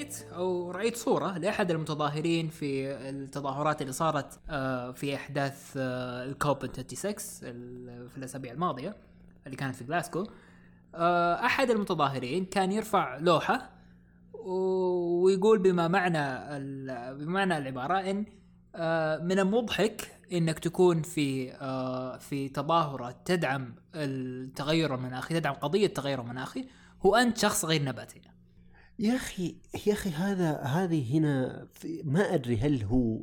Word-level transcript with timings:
رأيت 0.00 0.22
أو 0.32 0.70
رأيت 0.70 0.96
صورة 0.96 1.38
لأحد 1.38 1.70
المتظاهرين 1.70 2.48
في 2.48 2.92
التظاهرات 2.92 3.82
اللي 3.82 3.92
صارت 3.92 4.40
آه، 4.50 4.92
في 4.92 5.14
أحداث 5.14 5.72
آه، 5.76 6.24
الكوب 6.24 6.66
26 6.66 7.14
في 8.08 8.16
الأسابيع 8.16 8.52
الماضية 8.52 8.96
اللي 9.46 9.56
كانت 9.56 9.74
في 9.74 9.84
جلاسكو 9.84 10.26
آه، 10.94 11.34
أحد 11.34 11.70
المتظاهرين 11.70 12.44
كان 12.44 12.72
يرفع 12.72 13.16
لوحة 13.18 13.70
ويقول 14.32 15.58
بما 15.58 15.88
معنى 15.88 16.18
بمعنى 17.14 17.58
العبارة 17.58 18.10
إن 18.10 18.26
من 19.26 19.38
المضحك 19.38 20.20
إنك 20.32 20.58
تكون 20.58 21.02
في 21.02 21.52
في 22.18 22.48
تظاهرة 22.48 23.14
تدعم 23.24 23.74
التغير 23.94 24.94
المناخي 24.94 25.40
تدعم 25.40 25.54
قضية 25.54 25.86
التغير 25.86 26.20
المناخي 26.20 26.64
هو 27.06 27.16
أنت 27.16 27.38
شخص 27.38 27.64
غير 27.64 27.82
نباتي. 27.82 28.20
يا 29.00 29.16
أخي 29.16 29.54
يا 29.86 29.92
أخي 29.92 30.10
هذا 30.10 30.60
هذه 30.62 31.18
هنا 31.18 31.66
ما 32.04 32.34
أدري 32.34 32.56
هل 32.56 32.82
هو 32.82 33.18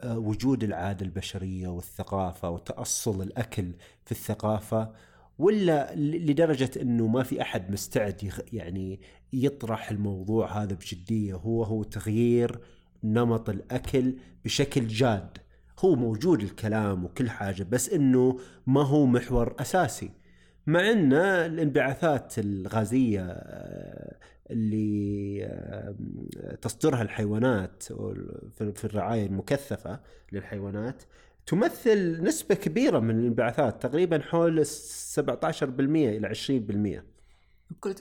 آه، 0.00 0.18
وجود 0.18 0.64
العادة 0.64 1.06
البشرية 1.06 1.68
والثقافة 1.68 2.50
وتأصل 2.50 3.22
الأكل 3.22 3.72
في 4.04 4.12
الثقافة 4.12 4.92
ولا 5.38 5.94
لدرجة 5.94 6.70
إنه 6.82 7.06
ما 7.06 7.22
في 7.22 7.42
أحد 7.42 7.70
مستعد 7.70 8.32
يعني 8.52 9.00
يطرح 9.32 9.90
الموضوع 9.90 10.62
هذا 10.62 10.74
بجدية 10.74 11.34
هو 11.34 11.62
هو 11.62 11.82
تغيير 11.82 12.60
نمط 13.04 13.48
الأكل 13.48 14.14
بشكل 14.44 14.86
جاد. 14.86 15.38
هو 15.78 15.94
موجود 15.94 16.42
الكلام 16.42 17.04
وكل 17.04 17.30
حاجة 17.30 17.62
بس 17.62 17.88
إنه 17.90 18.38
ما 18.66 18.82
هو 18.82 19.06
محور 19.06 19.54
أساسي. 19.60 20.10
مع 20.66 20.90
إن 20.90 21.12
الانبعاثات 21.12 22.38
الغازية 22.38 23.26
آه، 23.26 24.16
اللي 24.50 25.96
تصدرها 26.62 27.02
الحيوانات 27.02 27.82
في 28.52 28.84
الرعاية 28.84 29.26
المكثفة 29.26 30.00
للحيوانات 30.32 31.02
تمثل 31.46 32.22
نسبة 32.22 32.54
كبيرة 32.54 32.98
من 32.98 33.18
الانبعاثات 33.18 33.82
تقريبا 33.82 34.22
حول 34.22 34.66
17% 34.66 34.70
إلى 35.62 36.28
20% 36.28 37.02
بكل 37.70 37.94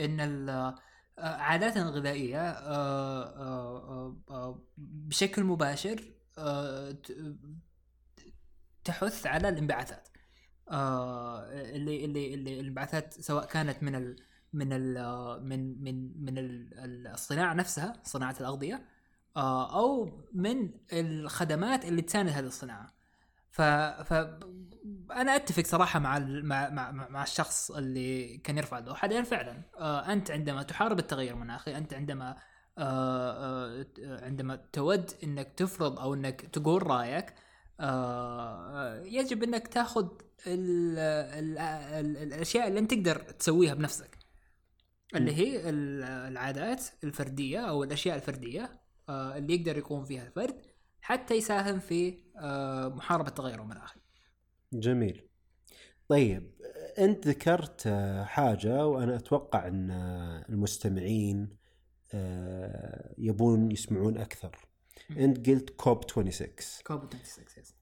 إن 0.00 0.20
العادات 0.20 1.76
آه، 1.76 1.82
الغذائية 1.82 2.50
آه، 2.50 4.16
آه، 4.30 4.62
بشكل 4.76 5.44
مباشر 5.44 6.00
تحث 8.84 9.26
على 9.26 9.48
الانبعاثات. 9.48 10.08
اللي 10.70 12.04
اللي 12.04 12.34
اللي 12.34 12.60
الانبعاثات 12.60 13.14
سواء 13.20 13.46
كانت 13.46 13.82
من 13.82 14.16
من 14.52 14.72
ال 14.72 14.94
من 15.48 15.82
من 15.82 16.24
من 16.24 16.34
الصناعة 17.06 17.54
نفسها 17.54 17.92
صناعة 18.04 18.36
الأغذية 18.40 18.84
آه، 19.36 19.78
أو 19.78 20.10
من 20.32 20.70
الخدمات 20.92 21.84
اللي 21.84 22.02
تساند 22.02 22.28
هذه 22.28 22.46
الصناعة. 22.46 22.94
ف 23.50 23.62
ف 23.62 24.12
أنا 25.12 25.36
أتفق 25.36 25.64
صراحة 25.64 25.98
مع 26.00 26.18
مع 26.18 26.90
مع, 26.90 27.22
الشخص 27.22 27.70
اللي 27.70 28.38
كان 28.38 28.58
يرفع 28.58 28.78
اللوحه 28.78 29.08
لأن 29.08 29.24
فعلا 29.24 29.62
آه، 29.78 30.12
أنت 30.12 30.30
عندما 30.30 30.62
تحارب 30.62 30.98
التغير 30.98 31.34
المناخي 31.34 31.76
أنت 31.76 31.94
عندما 31.94 32.36
آه، 32.78 33.86
عندما 34.06 34.56
تود 34.72 35.10
إنك 35.24 35.52
تفرض 35.56 36.00
أو 36.00 36.14
إنك 36.14 36.40
تقول 36.40 36.86
رأيك 36.86 37.34
يجب 39.04 39.42
إنك 39.42 39.68
تاخذ 39.68 40.08
الأشياء 42.22 42.68
اللي 42.68 42.78
أنت 42.78 42.94
تقدر 42.94 43.16
تسويها 43.18 43.74
بنفسك. 43.74 44.21
اللي 45.14 45.34
هي 45.34 45.70
العادات 46.28 46.84
الفردية 47.04 47.58
أو 47.58 47.84
الأشياء 47.84 48.16
الفردية 48.16 48.80
آه، 49.08 49.36
اللي 49.36 49.54
يقدر 49.54 49.78
يقوم 49.78 50.04
فيها 50.04 50.26
الفرد 50.26 50.60
حتى 51.00 51.34
يساهم 51.34 51.78
في 51.78 52.18
آه، 52.38 52.88
محاربة 52.88 53.28
التغير 53.28 53.62
المناخي. 53.62 54.00
جميل. 54.72 55.28
طيب 56.08 56.52
أنت 56.98 57.28
ذكرت 57.28 57.82
آه، 57.86 58.24
حاجة 58.24 58.86
وأنا 58.86 59.16
أتوقع 59.16 59.66
إن 59.66 59.90
المستمعين 60.48 61.62
يبون 63.18 63.70
يسمعون 63.70 64.18
أكثر. 64.18 64.56
أنت 65.10 65.50
قلت 65.50 65.70
كوب 65.70 66.10
26 66.10 66.50
كوب 66.84 67.04
26 67.22 67.64
يس 67.64 67.74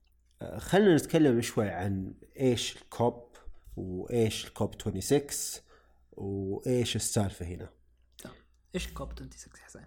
خلينا 0.59 0.97
نتكلم 0.97 1.41
شوي 1.41 1.69
عن 1.69 2.15
إيش 2.41 2.77
ال 2.77 2.92
COP 2.92 3.37
وإيش 3.77 4.47
ال 4.47 4.54
COP 4.54 4.75
26 5.01 5.23
وإيش 6.21 6.97
السالفة 6.97 7.47
هنا؟ 7.47 7.69
طيب. 8.25 8.33
إيش 8.75 8.89
ال 8.89 8.95
COP 8.95 9.13
26 9.13 9.57
حسين؟ 9.57 9.83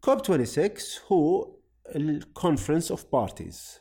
COP 0.00 0.18
26 0.18 0.70
هو 1.12 1.56
ال 1.96 2.04
Conference 2.04 2.90
of 2.90 3.06
Parties 3.12 3.80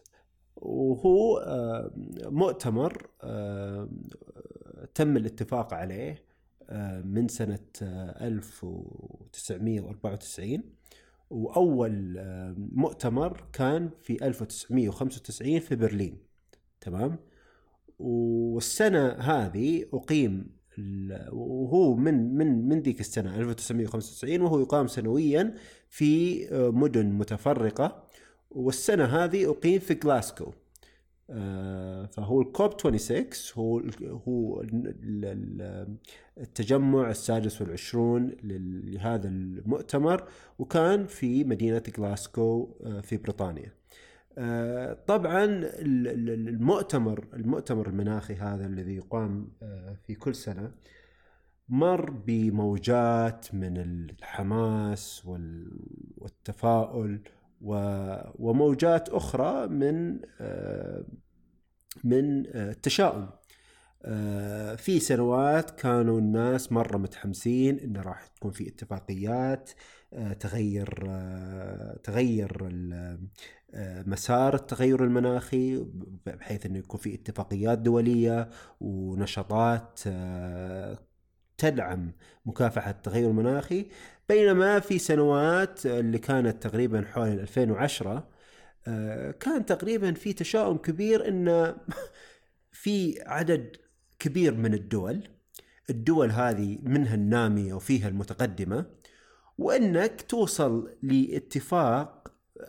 وهو 0.56 1.38
آه، 1.38 1.92
مؤتمر 2.25 3.08
آه، 3.22 3.90
تم 4.96 5.18
الاتفاق 5.18 5.74
عليه 5.74 6.25
آه، 6.69 7.02
من 7.02 7.28
سنة 7.28 7.59
1994 7.81 10.64
وأول 11.30 12.16
مؤتمر 12.58 13.48
كان 13.53 13.90
في 14.02 14.28
1995 14.28 15.59
في 15.59 15.75
برلين 15.75 16.18
تمام؟ 16.81 17.19
والسنة 18.00 19.09
هذه 19.09 19.86
أقيم 19.94 20.59
وهو 21.32 21.96
من 21.96 22.38
من 22.38 22.70
من 22.70 22.82
ذيك 22.82 23.00
السنة 23.00 23.36
1995 23.36 24.42
وهو 24.42 24.60
يقام 24.60 24.88
سنويا 24.88 25.54
في 25.90 26.46
آه، 26.52 26.70
مدن 26.70 27.06
متفرقة 27.06 28.04
والسنة 28.52 29.06
هذه 29.06 29.50
أقيم 29.50 29.80
في 29.80 29.94
جلاسكو 29.94 30.54
آه، 31.32 32.06
فهو 32.06 32.42
الكوب 32.42 32.72
26 32.80 33.26
هو 33.54 33.82
هو 34.28 34.64
التجمع 36.38 37.10
السادس 37.10 37.62
والعشرون 37.62 38.32
لهذا 38.44 39.28
المؤتمر 39.28 40.24
وكان 40.60 41.06
في 41.06 41.44
مدينة 41.44 41.84
جلاسكو 41.98 42.70
آه، 42.84 43.02
في 43.02 43.18
بريطانيا. 43.18 43.79
آه، 44.40 44.94
طبعا 44.94 45.46
المؤتمر 45.80 47.28
المؤتمر 47.34 47.88
المناخي 47.88 48.36
هذا 48.36 48.66
الذي 48.66 48.96
يقام 48.96 49.52
آه، 49.64 49.98
في 50.08 50.16
كل 50.16 50.36
سنة 50.36 50.72
مر 51.70 52.10
بموجات 52.12 53.54
من 53.54 53.78
الحماس 53.78 55.24
والتفاؤل 56.18 57.22
وموجات 58.40 59.10
أخرى 59.10 59.68
من 59.68 60.20
آه، 60.42 61.06
من 62.04 62.46
التشاؤم. 62.56 63.30
في 64.78 65.00
سنوات 65.00 65.72
كانوا 65.72 66.20
الناس 66.20 66.72
مرة 66.72 66.98
متحمسين 66.98 67.80
انه 67.80 68.02
راح 68.02 68.28
تكون 68.28 68.52
في 68.52 68.68
اتفاقيات 68.68 69.72
تغير 70.40 70.90
تغير 72.04 72.70
مسار 74.06 74.56
التغير 74.56 75.03
المناخي 75.03 75.85
بحيث 76.25 76.66
إنه 76.66 76.78
يكون 76.80 77.00
في 77.00 77.16
اتفاقيات 77.16 77.78
دولية 77.78 78.50
ونشاطات 78.81 80.00
آه، 80.07 81.00
تدعم 81.57 82.12
مكافحة 82.45 82.92
التغير 82.92 83.30
المناخي. 83.30 83.86
بينما 84.30 84.80
في 84.80 85.00
سنوات 85.00 85.86
اللي 85.86 86.18
كانت 86.18 86.63
تقريبا 86.63 87.06
حول 87.06 87.27
2010 87.27 88.27
آه، 88.88 89.31
كان 89.31 89.66
تقريبا 89.66 90.13
في 90.13 90.33
تشاؤم 90.33 90.77
كبير 90.77 91.27
إن 91.27 91.75
في 92.72 93.22
عدد 93.22 93.77
كبير 94.19 94.54
من 94.54 94.74
الدول 94.74 95.27
الدول 95.89 96.31
هذه 96.31 96.80
منها 96.83 97.15
النامية 97.15 97.74
وفيها 97.74 98.07
المتقدمة 98.07 98.86
وإنك 99.57 100.22
توصل 100.22 100.98
لاتفاق 101.04 102.19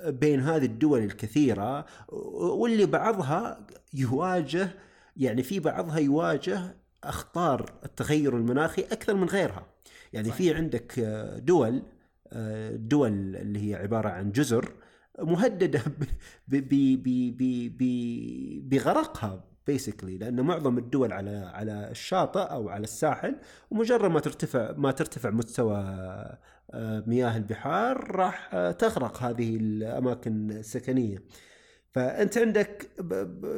بين 0.06 0.40
هذه 0.40 0.64
الدول 0.64 1.04
الكثيرة 1.04 1.86
واللي 2.32 2.86
بعضها 2.86 3.66
يواجه 3.94 4.68
يعني 5.16 5.42
في 5.42 5.60
بعضها 5.60 5.98
يواجه 5.98 6.76
أخطار 7.04 7.72
التغير 7.84 8.36
المناخي 8.36 8.82
أكثر 8.82 9.14
من 9.14 9.28
غيرها 9.28 9.66
يعني 10.12 10.28
صحيح. 10.28 10.38
في 10.38 10.54
عندك 10.54 11.00
دول 11.42 11.82
دول 12.72 13.36
اللي 13.36 13.70
هي 13.70 13.74
عبارة 13.74 14.08
عن 14.08 14.32
جزر 14.32 14.72
مهددة 15.18 15.82
بغرقها 18.70 19.44
بيسكلي 19.70 20.18
لأن 20.18 20.40
معظم 20.40 20.78
الدول 20.78 21.12
على 21.12 21.50
على 21.54 21.90
الشاطئ 21.90 22.40
أو 22.40 22.68
على 22.68 22.84
الساحل 22.84 23.36
ومجرد 23.70 24.10
ما 24.10 24.20
ترتفع 24.20 24.72
ما 24.76 24.90
ترتفع 24.90 25.30
مستوى 25.30 25.76
آه، 26.74 27.04
مياه 27.06 27.36
البحار 27.36 28.10
راح 28.16 28.50
آه، 28.54 28.70
تغرق 28.70 29.22
هذه 29.22 29.56
الأماكن 29.56 30.50
السكنية. 30.50 31.22
فأنت 31.92 32.38
عندك 32.38 32.90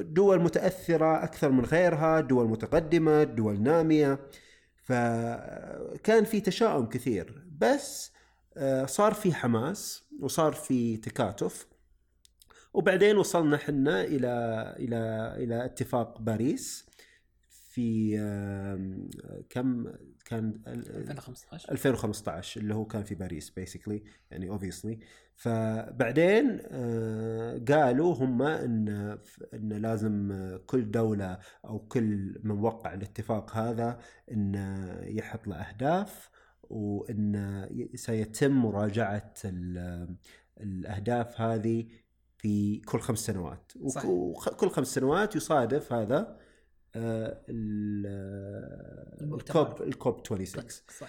دول 0.00 0.42
متأثرة 0.42 1.24
أكثر 1.24 1.50
من 1.50 1.64
غيرها، 1.64 2.20
دول 2.20 2.48
متقدمة، 2.48 3.24
دول 3.24 3.62
نامية. 3.62 4.18
فكان 4.84 6.24
في 6.24 6.40
تشاؤم 6.40 6.86
كثير 6.86 7.44
بس 7.58 8.12
آه، 8.56 8.86
صار 8.86 9.14
في 9.14 9.34
حماس 9.34 10.04
وصار 10.20 10.52
في 10.52 10.96
تكاتف 10.96 11.66
وبعدين 12.74 13.16
وصلنا 13.16 13.56
حنا 13.56 14.04
إلى 14.04 14.28
إلى 14.78 15.34
إلى 15.36 15.64
اتفاق 15.64 16.20
باريس 16.20 16.86
في 17.48 18.16
كم 19.50 19.92
كان 20.24 20.60
ال- 20.66 21.10
2015 21.10 21.72
2015 21.72 22.60
اللي 22.60 22.74
هو 22.74 22.84
كان 22.84 23.02
في 23.04 23.14
باريس 23.14 23.50
بيسكلي 23.50 24.02
يعني 24.30 24.48
اوبسلي 24.48 24.98
فبعدين 25.36 26.58
آه، 26.70 27.58
قالوا 27.68 28.14
هم 28.14 28.42
إن 28.42 29.18
إن 29.54 29.72
لازم 29.72 30.32
كل 30.66 30.90
دولة 30.90 31.38
أو 31.64 31.78
كل 31.78 32.40
من 32.44 32.58
وقع 32.60 32.94
الاتفاق 32.94 33.56
هذا 33.56 33.98
ان 34.32 34.54
يحط 35.06 35.46
له 35.48 35.56
أهداف 35.56 36.30
وان 36.62 37.68
سيتم 37.94 38.52
مراجعة 38.52 39.32
ال- 39.44 40.16
الأهداف 40.60 41.40
هذه 41.40 41.86
في 42.42 42.76
كل 42.80 43.00
خمس 43.00 43.18
سنوات 43.18 43.72
صح. 43.86 44.04
وكل 44.04 44.68
خمس 44.70 44.94
سنوات 44.94 45.36
يصادف 45.36 45.92
هذا 45.92 46.36
آه، 46.96 47.42
ال- 47.48 48.06
المؤتمر. 49.22 49.60
الكوب 49.62 49.82
الكوب 49.88 50.18
26 50.26 50.64
صح 51.00 51.08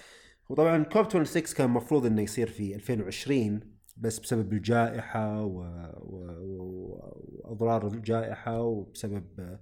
وطبعا 0.50 0.84
كوب 0.84 1.06
26 1.10 1.46
كان 1.58 1.68
المفروض 1.68 2.06
إنه 2.06 2.22
يصير 2.22 2.48
في 2.48 2.76
2020 2.76 3.60
بس 3.98 4.20
بسبب 4.20 4.54
الجائحة 4.54 5.44
و... 5.44 5.58
و... 6.00 6.26
و... 6.42 7.20
وأضرار 7.28 7.88
الجائحة 7.88 8.62
وبسبب 8.62 9.26
آه، 9.40 9.60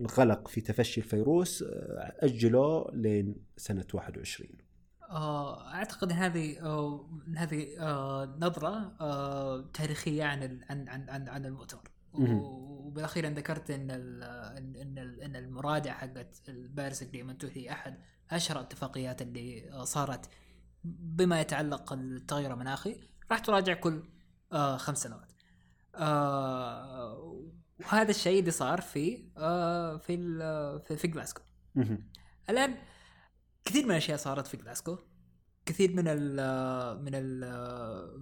القلق 0.00 0.48
في 0.48 0.60
تفشي 0.60 1.00
الفيروس 1.00 1.62
آه، 1.62 2.14
أجلوا 2.18 2.90
لين 2.90 3.36
سنة 3.56 3.86
21 3.94 4.50
آه، 4.52 4.63
أعتقد 5.14 6.10
ان 6.10 6.16
هذه 6.16 6.58
آه، 6.60 7.08
هذه 7.36 7.78
آه، 7.78 8.36
نظرة 8.38 8.96
آه، 9.00 9.60
تاريخية 9.74 10.24
عن 10.24 10.60
عن 10.70 10.88
عن 10.88 11.10
عن, 11.10 11.28
عن 11.28 11.46
المؤتمر. 11.46 11.90
وبالأخير 12.14 13.26
أنا 13.26 13.34
ذكرت 13.34 13.70
إن 13.70 13.90
إن 13.90 14.98
إن, 15.22 15.36
المراجعة 15.36 15.94
حقت 15.94 16.48
الباريس 16.48 17.02
أجريمنت 17.02 17.44
هي 17.44 17.72
أحد 17.72 17.98
أشهر 18.30 18.58
الاتفاقيات 18.58 19.22
اللي 19.22 19.70
آه، 19.70 19.84
صارت 19.84 20.28
بما 20.84 21.40
يتعلق 21.40 21.92
التغير 21.92 22.52
المناخي 22.52 23.00
راح 23.30 23.38
تراجع 23.38 23.74
كل 23.74 24.02
آه، 24.52 24.76
خمس 24.76 25.02
سنوات 25.02 25.32
آه، 25.94 27.44
وهذا 27.80 28.10
الشيء 28.10 28.40
اللي 28.40 28.50
صار 28.50 28.80
في 28.80 29.28
آه، 29.36 29.96
في 29.96 30.16
في, 30.86 30.96
في 30.96 31.08
جلاسكو. 31.08 31.42
الآن 32.50 32.74
كثير 33.64 33.84
من 33.84 33.90
الأشياء 33.90 34.16
صارت 34.16 34.46
في 34.46 34.56
جلاسكو 34.56 34.98
كثير 35.66 35.92
من 35.92 36.04
ال 36.08 36.36
من 37.04 37.14
ال 37.14 37.40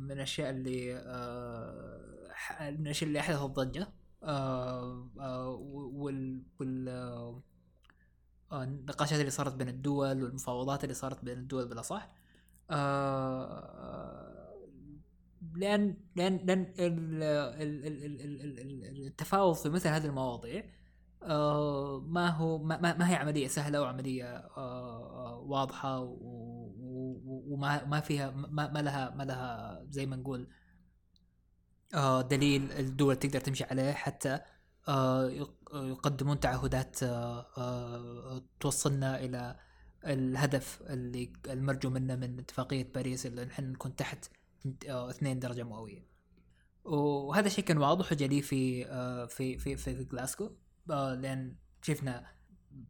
من 0.00 0.10
الأشياء 0.10 0.50
اللي 0.50 0.96
آه، 0.96 2.70
من 2.70 2.86
الأشياء 2.86 3.08
اللي 3.08 3.20
أحدثت 3.20 3.40
ضجه 3.42 3.88
آه، 4.22 5.10
آه، 5.20 5.48
وال 5.48 6.42
وال 6.60 7.42
النقاشات 8.52 9.20
اللي 9.20 9.30
صارت 9.30 9.54
بين 9.54 9.68
الدول 9.68 10.22
والمفاوضات 10.22 10.84
اللي 10.84 10.94
صارت 10.94 11.24
بين 11.24 11.38
الدول 11.38 11.68
بالاصح 11.68 12.08
لأن 15.56 15.96
لأن 16.16 16.36
لأن 16.36 16.60
ال- 16.78 17.22
ال- 17.22 17.86
ال- 17.86 17.86
ال- 17.86 18.60
ال- 18.60 18.84
ال- 18.84 19.06
التفاوض 19.06 19.54
في 19.54 19.68
مثل 19.68 19.88
هذه 19.88 20.06
المواضيع 20.06 20.64
ما 22.06 22.28
هو 22.28 22.58
ما, 22.58 22.80
ما 22.96 23.10
هي 23.10 23.14
عملية 23.14 23.48
سهلة 23.48 23.80
وعملية 23.80 24.24
آه، 24.36 24.56
آه، 24.56 25.38
واضحة 25.46 26.00
وما 27.48 27.84
ما 27.84 28.00
فيها 28.00 28.30
ما, 28.30 28.69
ما 28.72 28.78
لها 28.82 29.10
ما 29.10 29.22
لها 29.22 29.82
زي 29.90 30.06
ما 30.06 30.16
نقول 30.16 30.48
آه، 31.94 32.22
دليل 32.22 32.72
الدول 32.72 33.16
تقدر 33.16 33.40
تمشي 33.40 33.64
عليه 33.64 33.92
حتى 33.92 34.40
يق- 35.28 35.70
يقدمون 35.74 36.40
تعهدات 36.40 36.98
توصلنا 38.60 39.20
إلى 39.24 39.56
الهدف 40.04 40.82
اللي 40.82 41.32
المرجو 41.46 41.90
منه 41.90 42.16
من 42.16 42.38
اتفاقية 42.38 42.92
باريس 42.92 43.26
اللي 43.26 43.44
نحن 43.44 43.64
نكون 43.72 43.96
تحت 43.96 44.30
2 44.86 45.38
درجة 45.38 45.62
مئوية. 45.62 46.06
وهذا 46.84 47.46
الشيء 47.46 47.64
كان 47.64 47.78
واضح 47.78 48.12
وجلي 48.12 48.42
في 48.42 48.84
في 49.28 49.58
في 49.58 49.76
في, 49.76 49.94
في 49.94 50.04
جلاسكو 50.04 50.50
لأن 50.87 51.56
شفنا 51.82 52.26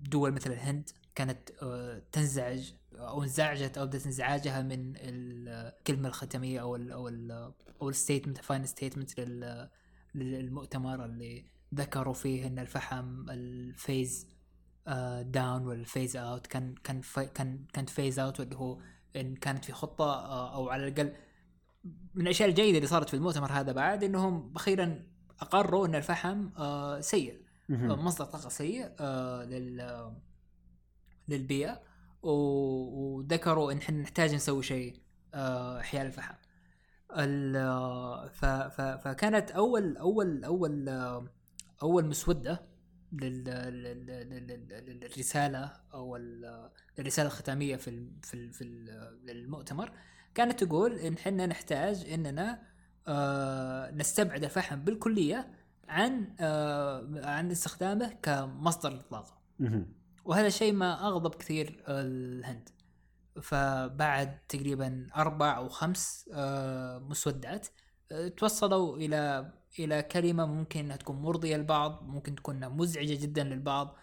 دول 0.00 0.32
مثل 0.32 0.52
الهند 0.52 0.90
كانت 1.14 1.50
آه، 1.62 2.02
تنزعج 2.12 2.72
أو 2.94 3.22
انزعجت 3.22 3.78
أو 3.78 3.86
بدأت 3.86 4.06
انزعاجها 4.06 4.62
من 4.62 4.92
الكلمة 4.96 6.08
الختامية 6.08 6.60
أو 6.60 6.76
ال 6.76 6.92
أو 6.92 7.08
ال 7.08 7.52
أو 7.82 7.88
ال 7.88 7.93
statement 7.93 8.38
final 8.38 8.66
statement 8.66 9.20
للمؤتمر 10.14 11.04
اللي 11.04 11.44
ذكروا 11.74 12.14
فيه 12.14 12.46
إن 12.46 12.58
الفحم 12.58 13.30
ال 13.30 13.46
phase 13.46 14.26
down 15.20 15.66
وال 15.66 15.81
phase 15.81 16.16
out 16.16 16.46
كان 16.46 16.74
كان 16.74 17.00
كان 17.34 17.64
كانت 17.72 17.90
phase 17.90 18.18
out 18.18 18.40
واللي 18.40 18.56
هو 18.56 18.78
إن 19.16 19.36
كانت 19.36 19.64
في 19.64 19.72
خطة 19.72 20.04
آه، 20.04 20.54
أو 20.54 20.68
على 20.68 20.88
الأقل 20.88 21.12
من 22.14 22.22
الأشياء 22.22 22.48
الجيدة 22.48 22.76
اللي 22.76 22.88
صارت 22.88 23.08
في 23.08 23.14
المؤتمر 23.14 23.52
هذا 23.52 23.72
بعد 23.72 24.04
إنهم 24.04 24.52
أخيرا 24.56 25.02
أقروا 25.40 25.86
إن 25.86 25.94
الفحم 25.94 26.48
آه، 26.56 27.00
سيء. 27.00 27.41
مصدر 27.80 28.24
طاقة 28.24 28.48
سيء 28.48 28.90
آه، 29.00 29.44
لل 29.44 30.12
للبيئة 31.28 31.80
و- 32.22 33.16
وذكروا 33.16 33.72
إن 33.72 33.78
إحنا 33.78 34.02
نحتاج 34.02 34.34
نسوي 34.34 34.62
شيء 34.62 34.96
آه، 35.34 35.80
احياء 35.80 36.06
الفحم. 36.06 36.34
فكانت 38.96 39.50
أول 39.50 39.96
أول 39.96 40.44
أول 40.44 40.88
آه، 40.88 41.26
أول 41.82 42.06
مسودة 42.06 42.62
لل- 43.12 43.44
لل- 43.44 44.06
لل- 44.06 44.46
لل- 44.46 45.00
للرسالة 45.00 45.72
أو 45.94 46.16
ال- 46.16 46.70
الرسالة 46.98 47.28
الختامية 47.28 47.76
في 47.76 48.10
في 48.22 48.52
في 48.52 48.64
ال- 48.64 49.20
للمؤتمر. 49.26 49.92
كانت 50.34 50.64
تقول 50.64 50.92
إن 50.98 51.12
إحنا 51.14 51.46
نحتاج 51.46 52.06
إننا 52.12 52.62
آه، 53.08 53.90
نستبعد 53.90 54.44
الفحم 54.44 54.80
بالكلية 54.84 55.50
عن 55.92 56.34
آه، 56.40 57.26
عن 57.26 57.50
استخدامه 57.50 58.12
كمصدر 58.22 58.92
للطاقه. 58.92 59.38
وهذا 60.24 60.46
الشيء 60.46 60.72
ما 60.72 61.06
أغضب 61.06 61.34
كثير 61.34 61.84
الهند 61.88 62.68
فبعد 63.42 64.38
تقريبا 64.48 65.06
أربع 65.16 65.56
أو 65.56 65.68
خمس 65.68 66.30
آه، 66.32 66.98
مسودات 66.98 67.68
آه، 68.12 68.28
توصلوا 68.28 68.96
إلى 68.96 69.52
إلى 69.78 70.02
كلمة 70.02 70.46
ممكن 70.46 70.80
إنها 70.80 70.96
تكون 70.96 71.16
مرضية 71.16 71.56
للبعض 71.56 72.02
ممكن 72.02 72.34
تكون 72.34 72.68
مزعجة 72.68 73.22
جدا 73.22 73.44
للبعض 73.44 73.96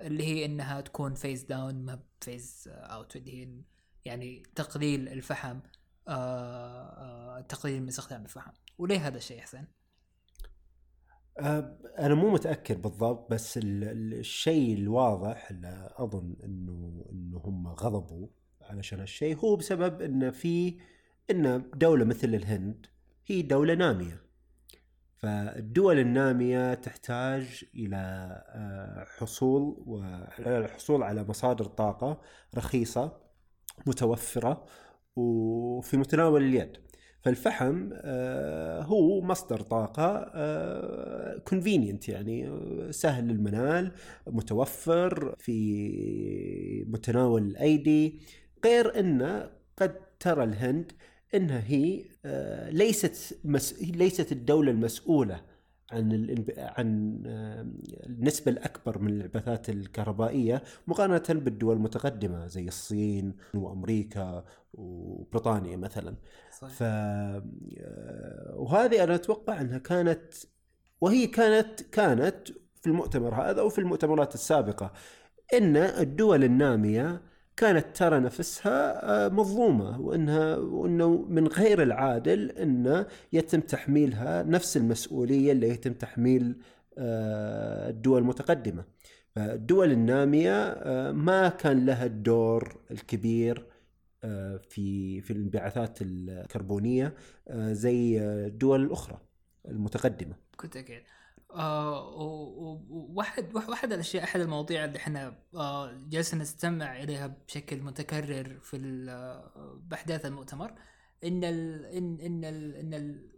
اللي 0.00 0.24
هي 0.24 0.44
إنها 0.44 0.80
تكون 0.80 1.14
phase 1.14 1.42
down 1.42 1.84
ما 1.84 2.02
phase 2.20 2.68
out 2.68 3.16
اللي 3.16 3.42
هي 3.42 3.62
يعني 4.04 4.42
تقليل 4.54 5.08
الفحم 5.08 5.60
آه، 6.08 7.38
آه، 7.38 7.40
تقليل 7.40 7.82
من 7.82 7.88
استخدام 7.88 8.24
الفحم 8.24 8.52
وليه 8.78 9.06
هذا 9.06 9.16
الشيء 9.16 9.40
حسين؟ 9.40 9.66
آه، 11.38 11.78
أنا 11.98 12.14
مو 12.14 12.30
متأكد 12.30 12.82
بالضبط 12.82 13.30
بس 13.30 13.58
ال- 13.58 13.84
ال- 13.84 14.14
الشيء 14.14 14.74
الواضح 14.74 15.50
اللي 15.50 15.90
أظن 15.96 16.36
انه 16.44 17.06
إنه 17.12 17.38
هم 17.44 17.66
غضبوا 17.68 18.26
علشان 18.62 19.00
هالشيء 19.00 19.36
هو 19.36 19.56
بسبب 19.56 20.02
انه 20.02 20.30
في 20.30 20.76
إن 21.30 21.70
دولة 21.74 22.04
مثل 22.04 22.28
الهند 22.34 22.86
هي 23.26 23.42
دولة 23.42 23.74
نامية. 23.74 24.24
فالدول 25.16 25.98
النامية 25.98 26.74
تحتاج 26.74 27.64
إلى 27.74 27.96
آه، 28.48 29.04
حصول 29.18 29.82
والحصول 29.86 31.02
على 31.02 31.24
مصادر 31.24 31.64
طاقة 31.64 32.20
رخيصة 32.56 33.16
متوفرة 33.86 34.64
وفي 35.16 35.96
متناول 35.96 36.42
اليد. 36.42 36.76
فالفحم 37.24 37.90
آه، 37.92 38.82
هو 38.82 39.20
مصدر 39.20 39.60
طاقة 39.60 40.14
كونفينينت 41.38 42.08
يعني 42.08 42.48
آه، 42.48 42.90
سهل 42.90 43.30
المنال 43.30 43.92
متوفر 44.26 45.34
في 45.38 46.84
متناول 46.88 47.42
الأيدي 47.42 48.20
غير 48.64 49.00
أن 49.00 49.50
قد 49.76 49.94
ترى 50.20 50.44
الهند 50.44 50.92
أنها 51.34 51.62
هي 51.66 52.04
آه، 52.24 52.70
ليست. 52.70 53.38
ليست 53.80 54.32
الدولة 54.32 54.70
المسؤولة 54.70 55.40
عن. 55.92 56.44
عن 56.58 57.22
النسبة 58.06 58.52
الأكبر 58.52 58.98
من 58.98 59.10
الانبعاثات 59.10 59.68
الكهربائية 59.70 60.62
مقارنة 60.86 61.22
بالدول 61.28 61.76
المتقدمة 61.76 62.46
زي 62.46 62.68
الصين 62.68 63.36
وأمريكا 63.54 64.44
وبريطانيا 64.74 65.76
مثلا 65.76 66.16
ف 66.50 66.82
آه، 66.82 67.42
وهذه 68.54 69.04
أنا 69.04 69.14
أتوقع 69.14 69.60
أنها 69.60 69.78
كانت 69.78 70.34
وهي 71.00 71.26
كانت 71.26 71.80
كانت 71.80 72.48
في 72.80 72.86
المؤتمر 72.86 73.34
هذا 73.34 73.62
وفي 73.62 73.78
المؤتمرات 73.78 74.34
السابقة 74.34 74.92
إن 75.54 75.76
الدول 75.76 76.44
النامية 76.44 77.22
كانت 77.56 77.96
ترى 77.96 78.20
نفسها 78.20 79.04
آه، 79.26 79.28
مظلومة 79.28 80.00
وأنها 80.00 80.56
وأنه 80.56 81.26
من 81.28 81.46
غير 81.46 81.82
العادل 81.82 82.50
أنه 82.50 83.06
يتم 83.32 83.60
تحميلها 83.60 84.42
نفس 84.42 84.76
المسؤولية 84.76 85.52
اللي 85.52 85.68
يتم 85.68 85.92
تحميل 85.92 86.56
آه، 86.98 87.90
الدول 87.90 88.22
المتقدمة. 88.22 88.84
فالدول 89.30 89.92
النامية 89.92 90.62
آه، 90.68 91.12
ما 91.12 91.48
كان 91.48 91.86
لها 91.86 92.06
الدور 92.06 92.80
الكبير 92.90 93.66
في 94.68 95.20
في 95.20 95.32
الانبعاثات 95.32 95.98
الكربونية 96.02 97.14
زي 97.52 98.20
الدول 98.20 98.82
الأخرى 98.82 99.20
المتقدمة. 99.68 100.34
كنت 100.56 100.76
أكيد 100.76 101.02
آه 101.54 102.08
وواحد 102.88 103.54
واحد 103.54 103.92
الأشياء 103.92 104.24
أحد 104.24 104.40
المواضيع 104.40 104.84
اللي 104.84 104.96
إحنا 104.98 105.38
آه 105.54 105.92
جالسين 106.08 106.38
نستمع 106.38 107.02
إليها 107.02 107.26
بشكل 107.26 107.82
متكرر 107.82 108.58
في 108.60 108.78
بأحداث 109.80 110.26
المؤتمر 110.26 110.74
إن 111.24 111.44
ال 111.44 111.86
ان 111.86 112.20
إن 112.20 112.44
ال 112.44 112.74
إن 112.76 112.94
ال 112.94 113.30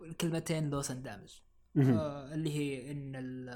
الكلمتين 0.00 0.70
لوس 0.70 0.90
اند 0.90 1.02
دامج 1.02 1.40
آه 1.78 2.34
اللي 2.34 2.50
هي 2.58 2.90
إن 2.92 3.16
ال 3.16 3.48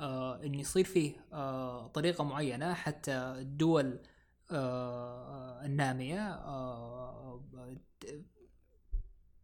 آه 0.00 0.42
إن 0.44 0.54
يصير 0.54 0.84
فيه 0.84 1.26
آه 1.32 1.86
طريقة 1.86 2.24
معينة 2.24 2.74
حتى 2.74 3.12
الدول 3.14 4.02
آه 4.50 5.64
النامية 5.64 6.28
آه 6.34 7.44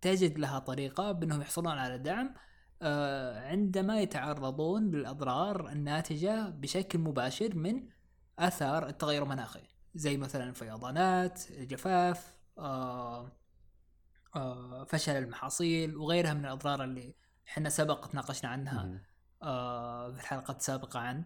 تجد 0.01 0.39
لها 0.39 0.59
طريقة 0.59 1.13
بأنهم 1.13 1.41
يحصلون 1.41 1.79
على 1.79 1.99
دعم 1.99 2.27
آه، 2.27 2.35
عندما 3.50 4.00
يتعرضون 4.00 4.90
للأضرار 4.90 5.68
الناتجة 5.68 6.49
بشكل 6.49 6.99
مباشر 6.99 7.54
من 7.56 7.88
آثار 8.38 8.88
التغير 8.88 9.23
المناخي 9.23 9.62
زي 9.94 10.16
مثلا 10.16 10.44
الفيضانات 10.49 11.50
الجفاف 11.50 12.38
آه، 12.58 13.32
آه، 14.37 14.85
فشل 14.85 15.16
المحاصيل 15.16 15.97
وغيرها 15.97 16.35
من 16.35 16.44
الأضرار 16.44 16.85
اللي 16.85 17.14
إحنا 17.49 17.68
سبق 17.68 18.06
تناقشنا 18.06 18.50
عنها 18.50 19.00
في 20.11 20.20
الحلقات 20.20 20.56
السابقة 20.56 21.00
عن 21.00 21.25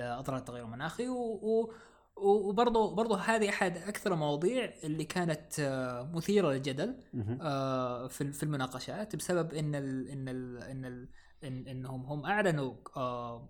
أضرار 0.00 0.38
التغير 0.38 0.64
المناخي 0.64 1.08
و 1.08 1.72
وبرضه 2.16 2.94
برضه 2.94 3.18
هذه 3.18 3.48
أحد 3.48 3.76
أكثر 3.76 4.12
المواضيع 4.12 4.74
اللي 4.84 5.04
كانت 5.04 5.60
آه، 5.60 6.10
مثيرة 6.14 6.52
للجدل 6.52 6.96
آه، 7.40 8.06
في 8.08 8.32
في 8.32 8.42
المناقشات 8.42 9.16
بسبب 9.16 9.54
إن 9.54 9.74
ال 9.74 10.08
إن 10.08 10.28
ال 10.28 10.62
إن 10.62 10.84
ال 10.84 11.08
إن 11.44 11.68
إنهم 11.68 12.06
هم 12.06 12.26
أعلنوا 12.26 12.74
آه، 12.96 13.48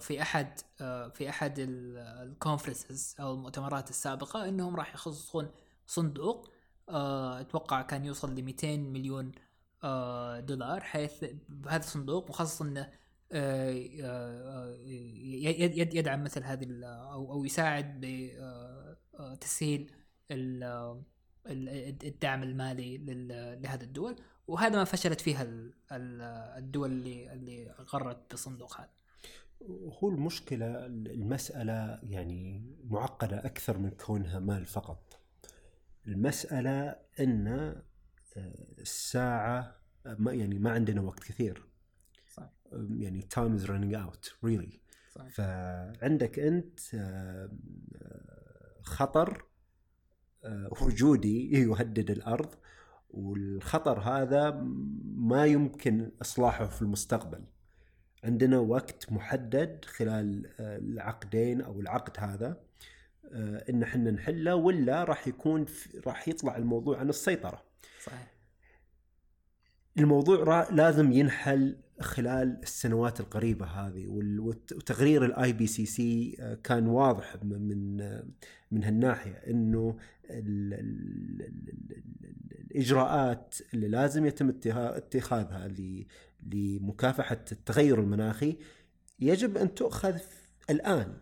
في 0.00 0.22
أحد 0.22 0.60
في 1.14 1.28
أحد 1.28 1.54
الكونفرنسز 1.58 3.16
أو 3.20 3.34
المؤتمرات 3.34 3.90
السابقة 3.90 4.48
إنهم 4.48 4.76
راح 4.76 4.94
يخصصون 4.94 5.50
صندوق 5.86 6.50
أتوقع 6.88 7.82
كان 7.82 8.04
يوصل 8.04 8.34
ل 8.34 8.42
200 8.42 8.76
مليون 8.76 9.32
دولار 10.46 10.80
حيث 10.80 11.24
هذا 11.68 11.84
الصندوق 11.84 12.28
مخصص 12.30 12.62
إنه 12.62 12.90
يدعم 15.94 16.24
مثل 16.24 16.44
هذه 16.44 16.84
أو 16.84 17.32
أو 17.32 17.44
يساعد 17.44 18.00
بتسهيل 19.20 19.90
آه، 20.30 21.04
الدعم 22.04 22.42
المالي 22.42 22.98
لهذه 23.62 23.82
الدول. 23.82 24.16
وهذا 24.46 24.76
ما 24.76 24.84
فشلت 24.84 25.20
فيها 25.20 25.46
الدول 26.58 26.90
اللي 26.92 27.32
اللي 27.32 27.74
غرت 27.80 28.30
بالصندوق 28.30 28.80
هذا. 28.80 28.90
هو 30.02 30.08
المشكلة 30.08 30.86
المسألة 30.86 32.00
يعني 32.02 32.76
معقدة 32.84 33.46
أكثر 33.46 33.78
من 33.78 33.90
كونها 33.90 34.38
مال 34.38 34.66
فقط. 34.66 35.20
المسألة 36.06 36.96
أن 37.20 37.76
الساعة 38.78 39.76
ما 40.06 40.32
يعني 40.32 40.58
ما 40.58 40.70
عندنا 40.70 41.00
وقت 41.00 41.24
كثير. 41.24 41.67
يعني 42.72 43.22
time 43.22 43.54
is 43.54 43.64
running 43.64 43.94
out 43.94 44.34
really 44.44 44.80
فعندك 45.30 46.38
أنت 46.38 46.80
خطر 48.82 49.44
آه، 50.44 50.70
وجودي 50.82 51.60
يهدد 51.62 52.10
الأرض 52.10 52.54
والخطر 53.10 54.00
هذا 54.00 54.50
ما 55.14 55.46
يمكن 55.46 56.10
إصلاحه 56.22 56.66
في 56.66 56.82
المستقبل. 56.82 57.44
عندنا 58.24 58.58
وقت 58.58 59.12
محدد 59.12 59.84
خلال 59.84 60.46
آه، 60.60 60.78
العقدين 60.78 61.60
أو 61.60 61.80
العقد 61.80 62.12
هذا 62.18 62.60
آه، 63.32 63.64
إن 63.70 63.82
إحنا 63.82 64.10
نحله 64.10 64.54
ولا 64.54 65.04
راح 65.04 65.28
يكون 65.28 65.66
راح 66.06 66.28
يطلع 66.28 66.56
الموضوع 66.56 66.98
عن 66.98 67.08
السيطرة. 67.08 67.62
صحيح. 68.04 68.37
الموضوع 69.98 70.70
لازم 70.70 71.12
ينحل 71.12 71.76
خلال 72.00 72.58
السنوات 72.62 73.20
القريبة 73.20 73.66
هذه 73.66 74.06
وتقرير 74.08 75.24
ال 75.24 75.52
IPCC 75.52 76.36
كان 76.64 76.86
واضح 76.86 77.36
من 77.42 77.96
من 78.70 78.84
هالناحية 78.84 79.32
إنه 79.32 79.96
الإجراءات 82.70 83.54
اللي 83.74 83.88
لازم 83.88 84.26
يتم 84.26 84.48
اتخاذها 84.48 85.68
لمكافحة 86.42 87.44
التغير 87.52 88.00
المناخي 88.00 88.56
يجب 89.20 89.56
أن 89.56 89.74
تؤخذ 89.74 90.16
الآن 90.70 91.16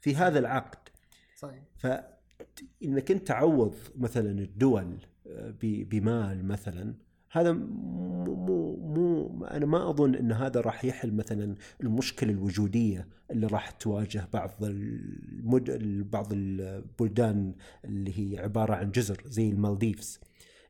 في 0.00 0.16
هذا 0.16 0.38
العقد. 0.38 0.88
صحيح. 1.36 1.62
فانك 1.76 3.10
أنت 3.10 3.26
تعوض 3.26 3.74
مثلا 3.96 4.30
الدول 4.30 4.98
بمال 5.62 6.44
مثلا 6.44 6.94
هذا 7.32 7.52
مو 7.52 8.76
مو 8.76 9.44
أنا 9.44 9.66
ما 9.66 9.90
أظن 9.90 10.14
إن 10.14 10.32
هذا 10.32 10.60
راح 10.60 10.84
يحل 10.84 11.14
مثلا 11.14 11.54
المشكلة 11.80 12.30
الوجودية 12.30 13.08
اللي 13.30 13.46
راح 13.46 13.70
تواجه 13.70 14.28
بعض 14.32 14.50
المد... 14.62 15.70
بعض 16.10 16.32
البلدان 16.32 17.54
اللي 17.84 18.12
هي 18.18 18.38
عبارة 18.38 18.74
عن 18.74 18.90
جزر 18.90 19.22
زي 19.26 19.48
المالديفز. 19.48 20.20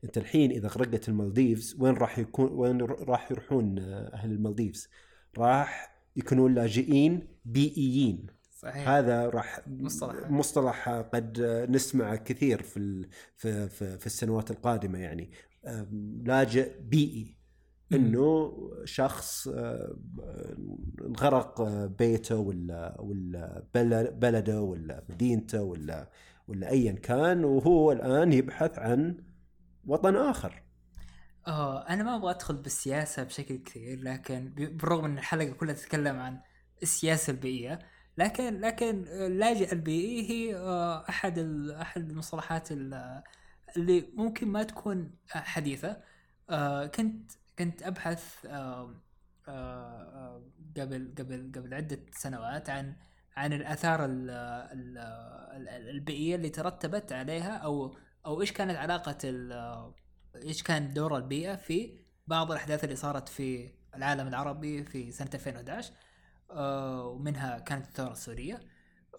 أنت 0.03 0.17
الحين 0.17 0.51
إذا 0.51 0.67
غرقت 0.67 1.09
المالديفز 1.09 1.75
وين 1.79 1.93
راح 1.93 2.19
يكون 2.19 2.51
وين 2.51 2.81
راح 2.81 3.31
يروحون 3.31 3.79
أهل 4.13 4.31
المالديفز؟ 4.31 4.89
راح 5.37 5.95
يكونون 6.15 6.53
لاجئين 6.53 7.27
بيئيين. 7.45 8.27
صحيح. 8.51 8.89
هذا 8.89 9.29
راح 9.29 9.59
مصطلح 9.67 10.31
مصطلح 10.31 10.89
قد 10.89 11.41
نسمعه 11.69 12.15
كثير 12.15 12.61
في 12.61 13.07
في 13.35 13.69
في 13.69 14.05
السنوات 14.05 14.51
القادمة 14.51 14.99
يعني. 14.99 15.29
لاجئ 16.25 16.79
بيئي 16.79 17.37
إنه 17.93 18.53
شخص 18.85 19.47
آه، 19.47 19.95
انغرق 21.07 21.61
بيته 21.85 22.37
ولا 22.37 23.01
ولا 23.01 23.63
بلده 24.11 24.61
ولا 24.61 25.03
مدينته 25.09 25.61
ولا 25.61 26.09
ولا 26.47 26.69
ايا 26.69 26.91
كان 26.91 27.43
وهو 27.43 27.91
الآن 27.91 28.33
يبحث 28.33 28.79
عن 28.79 29.17
وطن 29.85 30.15
آخر. 30.15 30.63
آه 31.47 31.87
أنا 31.89 32.03
ما 32.03 32.15
أبغى 32.15 32.31
أدخل 32.31 32.55
بالسياسة 32.55 33.23
بشكل 33.23 33.57
كثير 33.57 33.99
لكن 34.03 34.53
بالرغم 34.55 35.05
إن 35.05 35.17
الحلقة 35.17 35.51
كلها 35.51 35.73
تتكلم 35.73 36.19
عن 36.19 36.39
السياسة 36.83 37.31
البيئية 37.31 37.79
لكن 38.17 38.59
لكن 38.59 39.05
اللاجئ 39.07 39.73
البيئي 39.73 40.29
هي 40.29 40.55
آه، 40.55 41.09
أحد 41.09 41.39
أحد 41.81 42.09
المصطلحات 42.09 42.69
اللي 43.77 44.09
ممكن 44.15 44.47
ما 44.47 44.63
تكون 44.63 45.15
حديثة. 45.29 46.01
آه 46.49 46.85
كنت 46.85 47.31
كنت 47.59 47.83
أبحث 47.83 48.45
آه 48.45 48.95
آه 49.47 50.43
قبل 50.77 51.13
قبل 51.17 51.51
قبل 51.55 51.73
عدة 51.73 51.99
سنوات 52.11 52.69
عن 52.69 52.95
عن 53.37 53.53
الآثار 53.53 54.05
ال 54.05 54.29
ال 54.29 54.97
البيئية 55.89 56.35
اللي 56.35 56.49
ترتبت 56.49 57.13
عليها 57.13 57.57
أو 57.57 57.95
أو 58.25 58.41
إيش 58.41 58.51
كانت 58.51 58.77
علاقة 58.77 59.17
إيش 60.35 60.63
كان 60.63 60.93
دور 60.93 61.17
البيئة 61.17 61.55
في 61.55 61.99
بعض 62.27 62.51
الأحداث 62.51 62.83
اللي 62.83 62.95
صارت 62.95 63.29
في 63.29 63.73
العالم 63.95 64.27
العربي 64.27 64.83
في 64.83 65.11
سنة 65.11 65.29
2011 65.33 65.93
آه 66.51 67.05
ومنها 67.07 67.59
كانت 67.59 67.85
الثورة 67.85 68.11
السورية. 68.11 68.59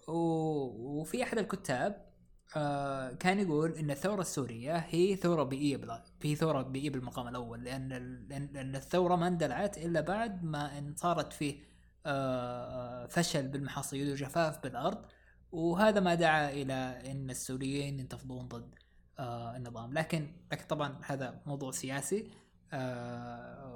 وفي 0.07 1.23
أحد 1.23 1.37
الكتاب 1.37 2.14
آه 2.57 3.11
كان 3.11 3.39
يقول 3.39 3.71
إن 3.71 3.91
الثورة 3.91 4.21
السورية 4.21 4.77
هي 4.77 5.15
ثورة 5.15 5.43
بيئية 5.43 5.77
بلا 5.77 6.03
هي 6.21 6.35
ثورة 6.35 6.61
بيئية 6.61 6.89
بالمقام 6.89 7.27
الأول 7.27 7.63
لأن 7.63 7.89
لأن 8.29 8.75
الثورة 8.75 9.15
ما 9.15 9.27
اندلعت 9.27 9.77
إلا 9.77 10.01
بعد 10.01 10.43
ما 10.43 10.77
إن 10.77 10.95
صارت 10.95 11.33
فيه 11.33 11.59
آه 12.05 13.05
فشل 13.07 13.47
بالمحاصيل 13.47 14.11
وجفاف 14.11 14.63
بالأرض 14.63 15.05
وهذا 15.51 15.99
ما 15.99 16.15
دعا 16.15 16.49
إلى 16.51 16.73
إن 17.11 17.29
السوريين 17.29 17.99
ينتفضون 17.99 18.47
ضد 18.47 18.75
آه 19.19 19.57
النظام. 19.57 19.93
لكن 19.93 20.31
لكن 20.51 20.65
طبعا 20.67 20.99
هذا 21.05 21.41
موضوع 21.45 21.71
سياسي 21.71 22.31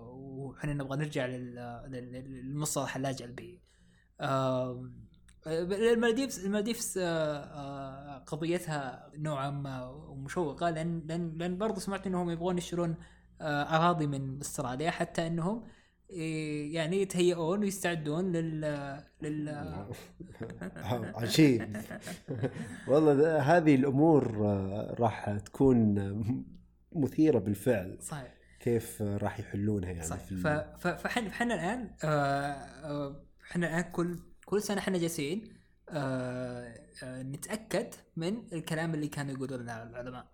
وحنا 0.07 0.73
نبغى 0.73 0.97
نرجع 0.97 1.25
للمصطلح 1.25 2.95
اللاجئ 2.95 3.25
البيئي. 3.25 3.61
المالديفز 5.49 6.45
المالديفز 6.45 6.97
آه 6.97 7.03
آه 7.03 8.17
قضيتها 8.17 9.11
نوعا 9.17 9.49
ما 9.49 9.91
مشوقه 10.15 10.69
لأن 10.69 11.03
لأن 11.07 11.37
لأن 11.37 11.57
برضه 11.57 11.79
سمعت 11.79 12.07
إنهم 12.07 12.29
يبغون 12.29 12.57
يشترون 12.57 12.95
آه، 13.41 13.63
أراضي 13.63 14.07
من 14.07 14.39
أستراليا 14.39 14.91
حتى 14.91 15.27
إنهم 15.27 15.63
إيه، 16.09 16.75
يعني 16.75 17.01
يتهيئون 17.01 17.59
ويستعدون 17.59 18.31
لل 18.31 18.61
لل 19.21 19.49
عجيب. 21.15 21.77
والله 22.87 23.39
هذه 23.57 23.75
الأمور 23.75 24.37
راح 24.99 25.37
تكون 25.37 25.95
مثيرة 26.91 27.39
بالفعل. 27.39 27.97
صحيح. 28.01 28.33
كيف 28.59 29.01
راح 29.01 29.39
يحلونها 29.39 29.89
يعني 29.89 30.07
صحيح. 30.07 30.39
فاحنا 30.83 31.29
فاحنا 31.29 31.55
الآن 31.55 31.89
إحنا 33.51 33.67
الآن 33.67 33.91
كل 33.91 34.19
كل 34.49 34.61
سنة 34.61 34.79
إحنا 34.79 34.97
جالسين 34.97 35.53
آه 35.89 36.81
آه 37.03 37.23
نتأكد 37.23 37.93
من 38.15 38.43
الكلام 38.53 38.93
اللي 38.93 39.07
كانوا 39.07 39.33
يقولون 39.33 39.59
لنا 39.59 39.83
العلماء. 39.83 40.27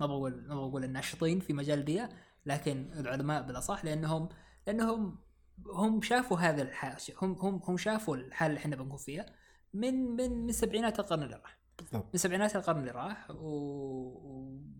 ما 0.00 0.06
بقول 0.06 0.44
ما 0.48 0.54
بقول 0.54 0.84
الناشطين 0.84 1.40
في 1.40 1.52
مجال 1.52 1.78
البيئه 1.78 2.08
لكن 2.46 2.90
العلماء 2.96 3.42
بالأصح 3.42 3.84
لانهم 3.84 4.28
لأنهم 4.66 5.18
هم 5.66 6.02
شافوا 6.02 6.38
هذا 6.38 6.62
الحال 6.62 6.96
هم 7.22 7.32
هم 7.32 7.60
هم 7.64 7.76
شافوا 7.76 8.16
الحالة 8.16 8.50
اللي 8.50 8.60
إحنا 8.60 8.76
بنكون 8.76 8.96
فيها 8.98 9.26
من 9.74 9.94
من 10.16 10.46
من 10.46 10.52
سبعينات 10.52 11.00
القرن 11.00 11.22
اللي 11.22 11.36
راح. 11.36 11.58
من 11.92 12.18
سبعينات 12.18 12.56
القرن 12.56 12.78
اللي 12.80 12.90
راح 12.90 13.26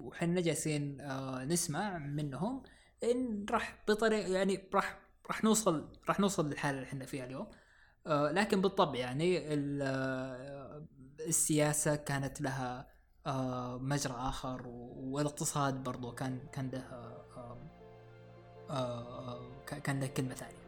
وحنا 0.00 0.40
جالسين 0.40 1.00
آه 1.00 1.44
نسمع 1.44 1.98
منهم 1.98 2.62
إن 3.04 3.46
راح 3.50 3.84
بطريقه 3.88 4.28
يعني 4.28 4.68
راح 4.74 4.98
راح 5.26 5.44
نوصل 5.44 5.92
راح 6.08 6.20
نوصل 6.20 6.48
للحالة 6.48 6.78
اللي 6.78 6.88
إحنا 6.88 7.04
فيها 7.04 7.24
اليوم. 7.24 7.46
لكن 8.06 8.60
بالطبع 8.60 8.98
يعني 8.98 9.38
آه، 9.82 10.86
السياسة 11.20 11.96
كانت 11.96 12.40
لها 12.40 12.90
آه، 13.26 13.78
مجرى 13.78 14.14
آخر 14.16 14.62
والاقتصاد 14.96 15.82
برضو 15.82 16.12
كان 16.12 16.40
كان 16.52 16.70
له 16.70 17.10
كان 19.66 20.00
له 20.00 20.06
كلمة 20.06 20.34
ثانية. 20.34 20.60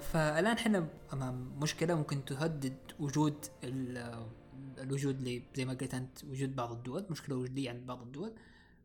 فالآن 0.00 0.46
إحنا 0.46 0.88
أمام 1.12 1.52
مشكلة 1.60 1.94
ممكن 1.94 2.24
تهدد 2.24 2.76
وجود 3.00 3.46
الوجود 4.78 5.42
زي 5.56 5.64
ما 5.64 5.72
قلت 5.74 5.94
أنت 5.94 6.24
وجود 6.24 6.56
بعض 6.56 6.72
الدول 6.72 7.06
مشكلة 7.10 7.36
وجودية 7.36 7.70
عند 7.70 7.86
بعض 7.86 8.02
الدول. 8.02 8.32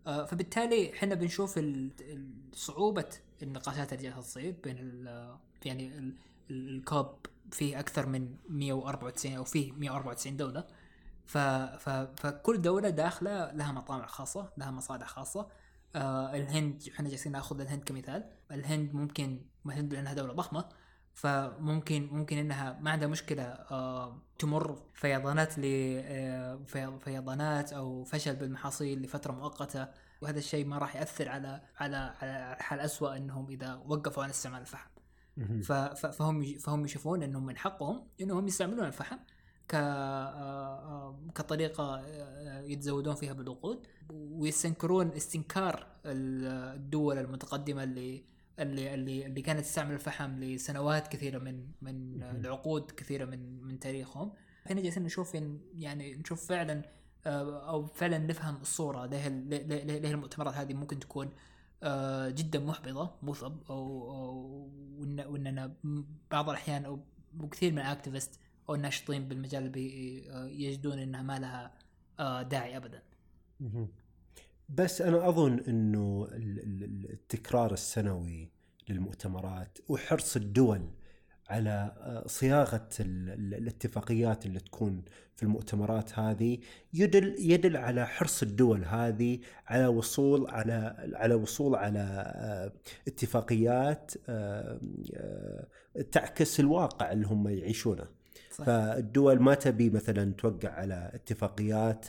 آه 0.07 0.25
فبالتالي 0.25 0.93
إحنا 0.93 1.15
بنشوف 1.15 1.59
صعوبة 2.53 3.09
النقاشات 3.43 3.93
اللي 3.93 4.03
جالسه 4.03 4.21
تصير 4.21 4.55
بين 4.63 5.05
يعني 5.65 6.13
الكوب 6.51 7.15
فيه 7.51 7.79
أكثر 7.79 8.05
من 8.05 8.35
194 8.49 9.35
أو 9.35 9.43
فيه 9.43 9.71
194 9.71 10.37
دولة. 10.37 10.67
ف 11.25 11.37
ف 11.37 11.89
فكل 11.89 12.61
دولة 12.61 12.89
داخلة 12.89 13.51
لها 13.51 13.71
مطامع 13.71 14.05
خاصة 14.05 14.49
لها 14.57 14.71
مصالح 14.71 15.07
خاصة. 15.07 15.47
آه 15.95 16.35
الهند 16.35 16.83
إحنا 16.93 17.09
جالسين 17.09 17.31
نأخذ 17.31 17.61
الهند 17.61 17.83
كمثال. 17.83 18.29
الهند 18.51 18.93
ممكن 18.93 19.41
الهند 19.65 19.93
لانها 19.93 20.13
دولة 20.13 20.33
ضخمة 20.33 20.69
فممكن 21.13 22.09
ممكن 22.11 22.37
إنها 22.37 22.79
ما 22.81 22.91
عندها 22.91 23.07
مشكلة 23.07 23.43
آه 23.43 24.21
تمر 24.39 24.81
فيضانات 24.93 25.59
ل 25.59 25.63
آه 25.65 26.59
فيضانات 26.99 27.73
أو 27.73 28.03
فشل 28.03 28.35
بالمحاصيل 28.35 29.01
لفترة 29.01 29.31
مؤقتة 29.31 29.87
وهذا 30.21 30.39
الشيء 30.39 30.65
ما 30.65 30.77
راح 30.77 30.95
يأثر 30.95 31.29
على 31.29 31.61
على 31.77 32.15
على 32.21 32.57
حال 32.59 32.79
اسوء 32.79 33.17
إنهم 33.17 33.49
إذا 33.49 33.81
وقفوا 33.87 34.23
عن 34.23 34.29
استعمال 34.29 34.61
الفحم. 34.61 34.89
فهم 35.61 36.43
فهم 36.59 36.85
يشوفون 36.85 37.23
إنهم 37.23 37.45
من 37.45 37.57
حقهم 37.57 38.07
إنهم 38.21 38.47
يستعملون 38.47 38.85
الفحم 38.85 39.17
ك 39.67 39.75
آه، 39.75 41.19
كطريقة 41.35 42.07
يتزودون 42.65 43.15
فيها 43.15 43.33
بالوقود 43.33 43.87
ويستنكرون 44.09 45.11
استنكار 45.11 45.87
الدول 46.05 47.17
المتقدمة 47.17 47.83
اللي 47.83 48.23
اللي 48.59 48.93
اللي 48.93 49.25
اللي 49.25 49.41
كانت 49.41 49.59
تستعمل 49.59 49.93
الفحم 49.93 50.39
لسنوات 50.39 51.07
كثيرة 51.07 51.39
من 51.39 51.67
من 51.81 52.23
العقود 52.23 52.91
كثيرة 52.91 53.25
من 53.25 53.63
من 53.63 53.79
تاريخهم. 53.79 54.33
هنا 54.65 54.81
جالسين 54.81 55.03
نشوف 55.03 55.37
يعني 55.75 56.15
نشوف 56.15 56.45
فعلا 56.47 56.81
آه، 57.25 57.69
أو 57.69 57.85
فعلا 57.85 58.17
نفهم 58.17 58.55
الصورة 58.61 59.05
ليه 59.05 59.27
ليه 59.99 60.11
المؤتمرات 60.11 60.53
هذه 60.53 60.73
ممكن 60.73 60.99
تكون 60.99 61.29
آه، 61.83 62.29
جدا 62.29 62.59
محبطة 62.59 63.17
مثب 63.23 63.63
أو 63.69 63.85
واننا 65.07 65.73
بعض 66.31 66.49
الأحيان 66.49 66.85
أو 66.85 66.99
كثير 67.51 67.71
من 67.71 67.79
الاكتيفست 67.79 68.39
أو 68.69 68.75
الناشطين 68.75 69.27
بالمجال 69.27 69.65
آه، 70.29 70.47
يجدون 70.47 70.99
إنها 70.99 71.21
ما 71.21 71.39
لها 71.39 71.73
داعي 72.43 72.77
ابدا. 72.77 73.01
بس 74.69 75.01
أنا 75.01 75.29
أظن 75.29 75.59
إنه 75.67 76.27
التكرار 76.33 77.73
السنوي 77.73 78.51
للمؤتمرات 78.89 79.77
وحرص 79.87 80.35
الدول 80.35 80.81
على 81.49 81.95
آه، 81.99 82.27
صياغة 82.27 82.89
الاتفاقيات 82.99 84.45
اللي 84.45 84.59
تكون 84.59 85.03
في 85.35 85.43
المؤتمرات 85.43 86.19
هذه 86.19 86.57
يدل 86.93 87.35
يدل 87.39 87.77
على 87.77 88.07
حرص 88.07 88.43
الدول 88.43 88.85
هذه 88.85 89.39
على 89.67 89.87
وصول 89.87 90.49
على 90.49 91.09
على 91.13 91.33
وصول 91.33 91.75
على 91.75 91.99
آه، 92.35 92.71
اتفاقيات 93.07 94.11
آه، 94.29 94.79
تعكس 96.11 96.59
الواقع 96.59 97.11
اللي 97.11 97.27
هم 97.27 97.47
يعيشونه 97.47 98.07
صحيح. 98.51 98.65
فالدول 98.65 99.39
ما 99.39 99.53
تبي 99.53 99.89
مثلا 99.89 100.33
توقع 100.33 100.69
على 100.69 101.11
اتفاقيات 101.13 102.05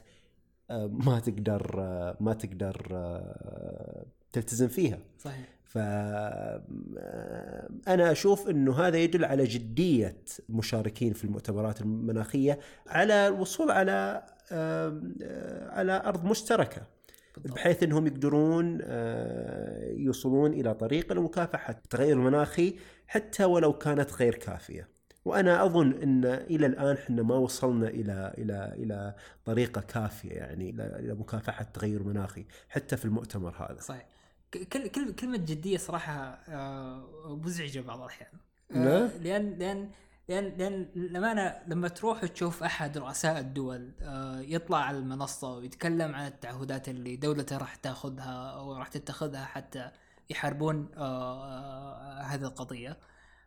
ما 0.79 1.19
تقدر 1.19 1.77
ما 2.21 2.33
تقدر 2.33 2.87
آه، 2.93 4.07
تلتزم 4.33 4.69
فيها 4.69 4.99
صحيح 5.19 5.49
ف 5.65 5.79
آه، 5.79 6.63
أنا 7.89 8.13
أشوف 8.13 8.49
إنه 8.49 8.75
هذا 8.75 8.99
يدل 8.99 9.25
على 9.25 9.45
جدية 9.45 10.17
المشاركين 10.49 11.13
في 11.13 11.25
المؤتمرات 11.25 11.81
المناخية 11.81 12.59
على 12.87 13.29
الوصول 13.29 13.71
على 13.71 14.27
آه، 14.53 15.01
على 15.71 16.03
أرض 16.07 16.25
مشتركة 16.25 16.83
بالضبط. 17.37 17.59
بحيث 17.59 17.83
إنهم 17.83 18.07
يقدرون 18.07 18.81
يوصلون 19.97 20.53
إلى 20.53 20.75
طريق 20.75 21.13
لمكافحه 21.13 21.71
التغير 21.71 22.17
المناخي 22.17 22.75
حتى 23.07 23.45
ولو 23.45 23.73
كانت 23.73 24.13
غير 24.13 24.35
كافية. 24.35 24.89
وأنا 25.25 25.65
أظن 25.65 25.93
إن 25.93 26.25
إلى 26.25 26.67
الآن 26.67 26.97
إحنا 26.97 27.23
ما 27.23 27.35
وصلنا 27.35 27.89
إلى 27.89 28.35
إلى 28.39 28.75
إلى 28.77 29.15
طريقة 29.45 29.81
كافية 29.81 30.33
يعني 30.33 30.71
إلى 30.71 31.15
مكافحة 31.15 31.63
التغير 31.63 32.01
المناخي 32.01 32.47
حتى 32.69 32.97
في 32.97 33.05
المؤتمر 33.05 33.55
هذا. 33.57 33.81
صحيح. 33.81 34.07
كل 34.55 34.89
كل 34.89 35.13
كلمة 35.13 35.37
جدية 35.37 35.79
صراحة 35.79 36.39
آه، 36.49 37.39
مزعجة 37.45 37.81
بعض 37.81 38.01
الأحيان. 38.01 38.33
آه، 38.73 39.17
لأن 39.17 39.59
لأن 39.59 39.91
لأن 40.29 40.53
لأن 40.59 40.87
للامانه 40.95 41.63
لما 41.67 41.89
تروح 41.89 42.25
تشوف 42.25 42.63
أحد 42.63 42.99
رؤساء 42.99 43.39
الدول 43.39 43.93
آه، 44.03 44.41
يطلع 44.41 44.79
على 44.79 44.99
المنصة 44.99 45.55
ويتكلم 45.55 46.15
عن 46.15 46.27
التعهدات 46.27 46.89
اللي 46.89 47.17
دولته 47.17 47.59
راح 47.59 47.75
تاخذها 47.75 48.51
أو 48.51 48.77
راح 48.77 48.89
تتخذها 48.89 49.45
حتى 49.45 49.91
يحاربون 50.31 50.89
هذه 52.25 52.43
القضية 52.43 52.97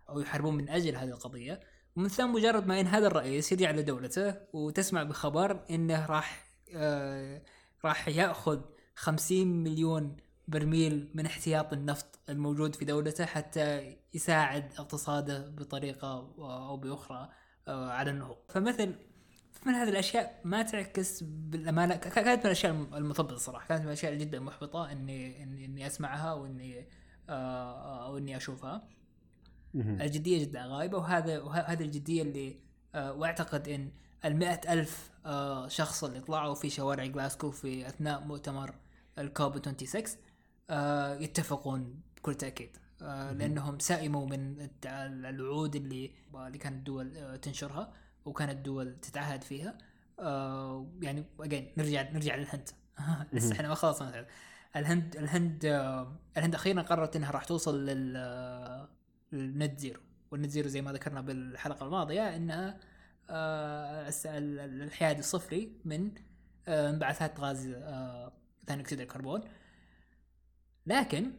أو 0.09 0.19
يحاربون 0.19 0.55
من 0.55 0.69
أجل 0.69 0.95
هذه 0.95 1.09
القضية. 1.09 1.59
ومن 1.95 2.07
ثم 2.07 2.33
مجرد 2.33 2.67
ما 2.67 2.81
هذا 2.81 3.07
الرئيس 3.07 3.51
يدعي 3.51 3.67
على 3.67 3.83
دولته 3.83 4.35
وتسمع 4.53 5.03
بخبر 5.03 5.65
إنه 5.69 6.05
راح 6.05 6.45
آه 6.75 7.41
راح 7.85 8.07
يأخذ 8.07 8.61
50 8.95 9.47
مليون 9.47 10.17
برميل 10.47 11.11
من 11.13 11.25
احتياط 11.25 11.73
النفط 11.73 12.19
الموجود 12.29 12.75
في 12.75 12.85
دولته 12.85 13.25
حتى 13.25 13.97
يساعد 14.13 14.71
اقتصاده 14.77 15.49
بطريقة 15.49 16.33
أو 16.39 16.77
بأخرى 16.77 17.29
آه 17.67 17.89
على 17.91 18.11
النهوض. 18.11 18.37
فمثل 18.49 18.95
من 19.65 19.73
هذه 19.73 19.89
الأشياء 19.89 20.41
ما 20.43 20.61
تعكس 20.61 21.23
بالأمانة 21.23 21.95
كانت 21.95 22.39
من 22.39 22.45
الأشياء 22.45 22.73
المثبطه 22.73 23.37
صراحة. 23.37 23.67
كانت 23.67 23.81
من 23.81 23.87
الأشياء 23.87 24.15
جدا 24.15 24.39
محبطة 24.39 24.91
إني 24.91 25.43
إني, 25.43 25.87
أسمعها 25.87 26.33
وإني 26.33 26.87
آه 27.29 28.05
أو 28.05 28.17
إني 28.17 28.37
أشوفها. 28.37 28.87
الجدية 29.75 30.39
جدا 30.45 30.65
غايبة 30.65 30.97
وهذا 30.97 31.39
وهذه 31.39 31.83
الجدية 31.83 32.21
اللي 32.21 32.59
آه 32.95 33.13
وأعتقد 33.13 33.67
إن 33.67 33.91
المئة 34.25 34.73
ألف 34.73 35.11
آه 35.25 35.67
شخص 35.67 36.03
اللي 36.03 36.19
طلعوا 36.19 36.55
في 36.55 36.69
شوارع 36.69 37.05
جلاسكو 37.05 37.51
في 37.51 37.87
أثناء 37.87 38.21
مؤتمر 38.21 38.75
الكوب 39.19 39.57
26 39.57 40.03
آه 40.69 41.15
يتفقون 41.15 42.01
بكل 42.17 42.35
تأكيد 42.35 42.77
لأنهم 43.31 43.79
سائموا 43.79 44.27
من 44.27 44.69
الوعود 44.85 45.75
اللي 45.75 46.11
اللي 46.35 46.57
كانت 46.57 46.75
الدول 46.75 47.39
تنشرها 47.41 47.93
وكانت 48.25 48.51
الدول 48.51 48.99
تتعهد 48.99 49.41
فيها 49.41 49.77
يعني 51.01 51.25
اجين 51.39 51.73
نرجع 51.77 52.11
نرجع 52.11 52.35
للهند. 52.35 52.69
لسه 53.33 53.53
إحنا 53.53 53.67
ما 53.67 53.75
خلصنا. 53.75 54.25
الهند 54.75 55.15
الهند 55.15 55.65
الهند 56.37 56.55
أخيرا 56.55 56.81
قررت 56.81 57.15
إنها 57.15 57.31
راح 57.31 57.43
توصل 57.43 57.85
لل 57.85 58.17
آه، 59.33 59.37
لل 59.37 59.54
net 59.54 59.79
zero. 59.79 60.01
وال 60.31 60.38
net 60.38 60.49
zero 60.49 60.67
زي 60.69 60.81
ما 60.81 60.93
ذكرنا 60.93 61.21
بالحلقة 61.21 61.85
الماضية 61.85 62.35
إنها 62.35 62.79
آه، 63.29 64.11
الحياد 64.25 65.17
الصفري 65.17 65.81
من 65.85 66.11
آه، 66.67 66.89
انبعاثات 66.89 67.39
غاز 67.39 67.67
آه، 67.67 68.33
ثاني 68.67 68.81
أكسيد 68.81 68.99
الكربون. 69.01 69.41
لكن 70.85 71.31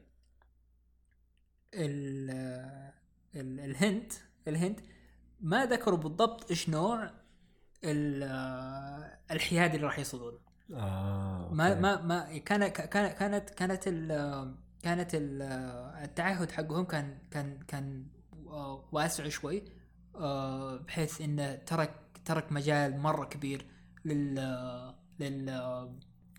ال 1.75 2.31
ال 3.35 3.61
الهند 3.61 4.13
الهند 4.49 4.81
ما 5.41 5.67
ذكروا 5.67 5.99
بالضبط 5.99 6.51
إيش 6.51 6.69
نوع 6.69 7.11
ال- 7.85 8.23
آه، 8.23 9.19
الحياد 9.31 9.75
اللي 9.75 9.87
راح 9.87 9.99
يصلون 9.99 10.39
آه 10.75 11.51
ما. 11.53 11.75
ما 11.81 12.01
ما 12.03 12.39
كان 12.39 12.69
كان 12.69 13.09
كانت 13.13 13.51
كانت 13.51 13.89
كانت 14.85 15.15
ال 15.15 15.43
التعهد 16.05 16.51
حقهم 16.51 16.85
كان 16.85 17.19
كان 17.31 17.59
كان 17.69 18.07
آه، 18.47 18.89
واسع 18.93 19.29
شوي 19.29 19.65
آه، 20.15 20.77
بحيث 20.77 21.21
انه 21.21 21.55
ترك 21.55 21.91
ترك 22.25 22.53
مجال 22.53 22.99
مرة 22.99 23.25
كبير 23.25 23.67
لل 24.05 24.35
لل 25.21 25.47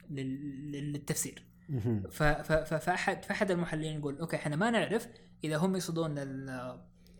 لل- 0.10 0.72
للتفسير. 0.92 1.44
مهم. 1.70 2.04
ف- 2.12 2.24
ف- 2.24 2.52
ف- 2.52 2.74
فأحد 2.74 3.26
فأحد 3.26 3.52
المحللين 3.52 4.00
يقول 4.00 4.20
أوكي 4.20 4.36
إحنا 4.36 4.56
ما 4.56 4.70
نعرف 4.72 5.08
إذا 5.44 5.58
هم 5.58 5.76
يقصدون 5.76 6.18
ال- 6.18 6.50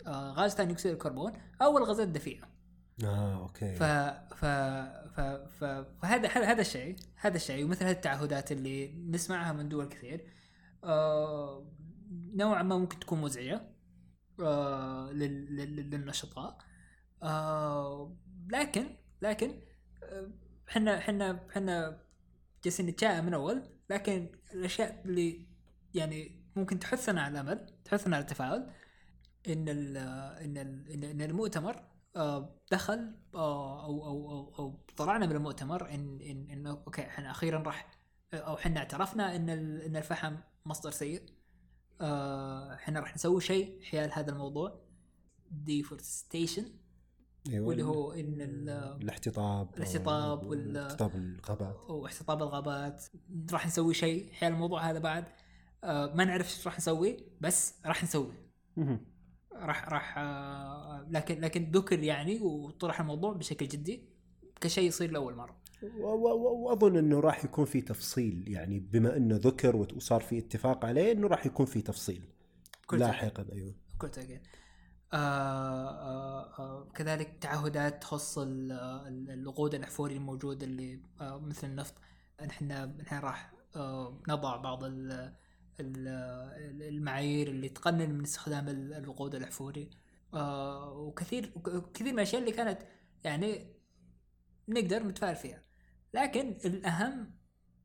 آه، 0.08 0.32
غاز 0.32 0.52
ثاني 0.54 0.74
أكسيد 0.74 0.92
الكربون 0.92 1.34
أو 1.62 1.78
الغازات 1.78 2.08
الدفيئه 2.08 2.44
آه 3.04 3.38
أوكي. 3.42 3.76
ف 3.76 3.84
ف 4.34 4.46
ف 5.16 5.20
ف 5.60 5.64
فهذا 6.02 6.28
هذا 6.30 6.46
هذا 6.52 6.62
الشيء 6.62 6.96
هذا 7.16 7.36
الشيء 7.36 7.66
ومثل 7.66 7.84
هذه 7.86 7.92
التعهدات 7.92 8.52
اللي 8.52 8.94
نسمعها 9.10 9.54
من 9.54 9.70
دول 9.70 9.86
كثير. 9.90 10.26
آه 10.86 11.72
نوعا 12.36 12.64
ما 12.64 12.78
ممكن 12.78 13.00
تكون 13.00 13.22
مزعجة 13.22 13.62
آه 14.40 15.12
لل- 15.12 15.56
لل- 15.56 15.90
للنشطاء. 15.90 16.58
آه 17.24 18.18
لكن 18.50 18.96
لكن 19.22 19.62
إحنا 20.70 20.98
إحنا 20.98 21.48
إحنا 21.52 22.02
جالسين 22.64 22.86
نتشائم 22.86 23.26
من 23.26 23.34
أول 23.34 23.64
لكن 23.90 24.30
الأشياء 24.54 25.02
اللي 25.06 25.48
يعني 25.94 26.46
ممكن 26.56 26.80
تحثنا 26.80 27.22
على 27.22 27.32
الأمل 27.42 27.66
تحثنا 27.86 28.16
على 28.16 28.24
التفاؤل 28.24 28.72
إن 29.48 29.70
ال 29.70 29.98
إن 30.44 30.58
ال 30.58 31.04
ان 31.06 31.22
المؤتمر 31.22 31.84
دخل 32.72 33.16
أو 33.36 33.82
أو 34.06 34.32
أو 34.32 34.56
أو 34.60 34.86
طلعنا 34.98 35.26
من 35.26 35.32
المؤتمر 35.36 35.90
إن 35.94 36.22
إن 36.22 36.50
انه 36.52 36.70
أوكي 36.72 37.02
إحنا 37.02 37.32
أخيرا 37.32 37.60
راح 37.64 37.92
أو 38.34 38.54
إحنا 38.56 38.80
اعترفنا 38.80 39.36
إن 39.36 39.50
إن 39.50 39.96
الفحم 39.96 40.36
مصدر 40.66 40.92
سيء. 40.92 41.22
آه، 42.02 42.74
إحنا 42.74 43.00
راح 43.00 43.16
نسوي 43.16 43.42
شيء 43.42 43.82
حيال 43.82 44.10
هذا 44.14 44.32
الموضوع. 44.32 44.82
deforestation 45.52 46.66
أيوه. 47.50 47.68
واللي 47.68 47.84
هو 47.84 48.12
إن 48.12 48.42
ال- 48.42 48.70
الاحتطاب 49.02 49.76
الاحتطاب 49.78 50.46
وال- 50.46 50.78
احتطاب 50.78 51.16
الغابات. 51.16 51.76
أو 51.90 52.06
احتطاب 52.06 52.42
الغابات. 52.44 53.04
راح 53.52 53.68
نسوي 53.68 53.94
شيء 53.94 54.32
حيال 54.34 54.54
الموضوع 54.54 54.90
هذا 54.90 55.00
بعد. 55.00 55.26
آه، 55.84 56.14
ما 56.14 56.26
نعرف 56.26 56.46
إيش 56.58 56.68
راح 56.68 56.78
نسوي 56.78 57.18
بس 57.42 57.74
راح 57.86 58.04
نسوي. 58.04 58.34
راح 59.54 59.90
راح 59.90 60.18
آه، 60.18 61.08
لكن 61.10 61.42
لكن 61.42 61.72
ذكر 61.72 62.00
يعني 62.04 62.40
وطرح 62.42 63.00
الموضوع 63.00 63.34
بشكل 63.34 63.68
جدي. 63.68 64.10
كشيء 64.62 64.88
يصير 64.88 65.12
لأول 65.12 65.36
مرة. 65.36 65.56
وأظن 65.84 66.98
إنه 66.98 67.20
راح 67.20 67.46
يكون 67.46 67.66
في 67.66 67.82
تفصيل 67.82 68.44
يعني 68.48 68.80
بما 68.80 69.18
إنه 69.18 69.36
ذكر 69.36 69.76
وصار 69.76 70.22
في 70.22 70.38
اتفاق 70.38 70.86
عليه 70.86 71.12
إنه 71.12 71.28
راح 71.28 71.46
يكون 71.46 71.66
في 71.66 71.82
تفصيل. 71.82 72.22
كل 72.88 73.00
لاحقا 73.00 73.46
أيوه. 73.54 73.76
كل 73.98 74.10
تأكيد 74.10 74.42
آه 75.14 75.18
آه 75.90 76.60
آه 76.60 76.90
كذلك 76.96 77.38
تعهدات 77.42 78.02
تخص 78.02 78.38
ال- 78.38 78.72
ال- 79.08 79.32
الوقود 79.32 79.76
الأحفوري 79.76 80.16
الموجود 80.16 80.64
اللي 80.64 81.00
آه 81.22 81.40
مثل 81.40 81.68
النفط. 81.68 81.94
إحنا 82.50 82.96
إحنا 83.08 83.20
راح 83.20 83.54
آه 83.76 84.22
نضع 84.30 84.56
بعض 84.58 84.84
ال 84.84 85.12
ال 85.80 86.08
المعايير 86.82 87.48
اللي 87.48 87.70
تقنن 87.70 88.12
من 88.14 88.24
استخدام 88.24 88.68
ال- 88.70 88.94
الوقود 88.94 89.36
الأحفوري. 89.36 89.90
آه 90.34 90.94
وكثير 90.94 91.54
كثير 91.94 92.08
من 92.08 92.14
الأشياء 92.14 92.42
اللي 92.42 92.52
كانت 92.54 92.82
يعني 93.24 93.76
نقدر 94.70 95.04
نتفاعل 95.04 95.36
فيها. 95.36 95.62
لكن 96.16 96.58
الأهم 96.66 97.32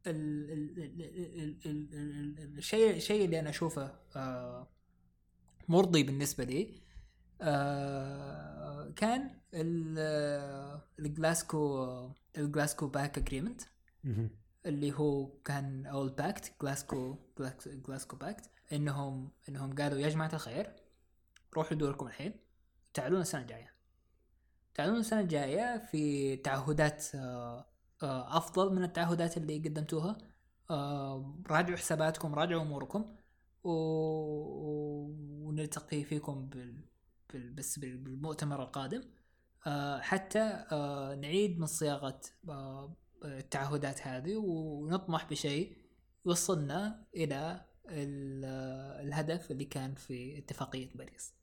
ال- 0.06 0.50
ال- 0.52 0.78
ال- 0.78 1.02
ال- 1.02 1.66
ال- 1.66 1.94
ال- 1.94 2.38
ال- 2.38 2.58
الشيء 2.58 2.96
الشيء 2.96 3.24
اللي 3.24 3.40
أنا 3.40 3.50
أشوفه 3.50 3.94
آه 4.16 4.68
مرضي 5.68 6.02
بالنسبة 6.02 6.44
لي 6.44 6.80
آه 7.42 8.90
كان 8.96 9.30
ال- 9.54 10.80
ال 10.98 11.09
Glasgow 11.09 11.88
ال 12.38 12.44
Glasgow 12.44 12.86
Pact 12.86 13.18
agreement. 13.18 13.62
اللي 14.66 14.92
هو 14.92 15.26
كان 15.44 15.86
أو 15.86 16.02
ال 16.02 16.12
Pact 16.12 16.52
Glasgow 16.62 17.16
Glasgow 17.66 18.16
Pact 18.16 18.50
إنهم 18.72 19.30
إنهم 19.48 19.74
قالوا 19.74 19.98
يا 19.98 20.08
جماعة 20.08 20.30
الخير 20.34 20.72
روحوا 21.56 21.76
دوركم 21.76 22.06
الحين. 22.06 22.32
تعالون 22.94 23.20
السنة 23.20 23.40
الجاية. 23.42 23.70
تعالون 24.74 24.96
السنة 25.00 25.20
الجاية 25.20 25.86
في 25.90 26.36
تعهدات 26.36 27.06
آه، 27.14 27.66
أفضل 28.02 28.74
من 28.74 28.84
التعهدات 28.84 29.36
اللي 29.36 29.58
قدمتوها 29.58 30.18
آه، 30.70 31.34
راجعوا 31.50 31.76
حساباتكم 31.78 32.34
راجعوا 32.34 32.62
أموركم 32.62 33.16
و... 33.64 33.70
ونلتقي 35.46 36.04
فيكم 36.04 36.46
بال... 36.48 36.84
بال... 37.32 37.50
بس 37.50 37.78
بال- 37.78 37.96
بالمؤتمر 37.98 38.62
القادم 38.62 39.02
آه، 39.66 40.00
حتى 40.00 40.38
آه، 40.72 41.14
نعيد 41.14 41.58
من 41.58 41.66
صياغة 41.66 42.20
آه، 42.48 42.96
التعهدات 43.24 44.06
هذه 44.06 44.36
ونطمح 44.36 45.30
بشيء 45.30 45.76
يوصلنا 46.26 47.04
إلى 47.16 47.64
ال- 47.88 48.44
الهدف 49.06 49.50
اللي 49.50 49.64
كان 49.64 49.94
في 49.94 50.38
اتفاقية 50.38 50.90
باريس. 50.94 51.34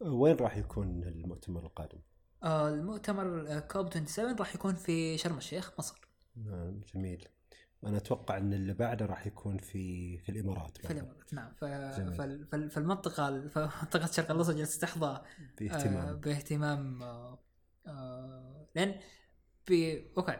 وين 0.00 0.36
راح 0.36 0.56
يكون 0.56 1.02
المؤتمر 1.04 1.66
القادم؟ 1.66 1.98
آه، 2.42 2.68
المؤتمر 2.68 3.58
كوب 3.60 3.92
27 4.06 4.36
راح 4.36 4.54
يكون 4.54 4.74
في 4.74 5.18
شرم 5.18 5.36
الشيخ 5.36 5.72
مصر. 5.78 6.08
آه، 6.48 6.74
جميل. 6.94 7.28
أنا 7.86 7.96
أتوقع 7.96 8.36
إن 8.36 8.52
اللي 8.52 8.74
بعده 8.74 9.06
راح 9.06 9.26
يكون 9.26 9.58
في 9.58 10.18
في 10.18 10.28
الإمارات 10.28 10.78
في. 10.78 10.90
الإمارات 10.92 11.34
نعم. 11.34 11.52
ف... 11.54 11.64
جميل. 11.64 12.70
فالمنطقة 12.70 13.48
فمنطقة 13.48 14.04
الشرق 14.04 14.30
الأوسط 14.30 14.54
جالسه 14.54 14.80
تحظى 14.80 15.06
آه 15.06 15.22
باهتمام 15.60 16.16
باهتمام 16.20 17.02
آه 17.02 17.38
آه 17.86 18.66
لأن 18.74 19.00
ب... 19.68 19.72
أوكي. 20.18 20.36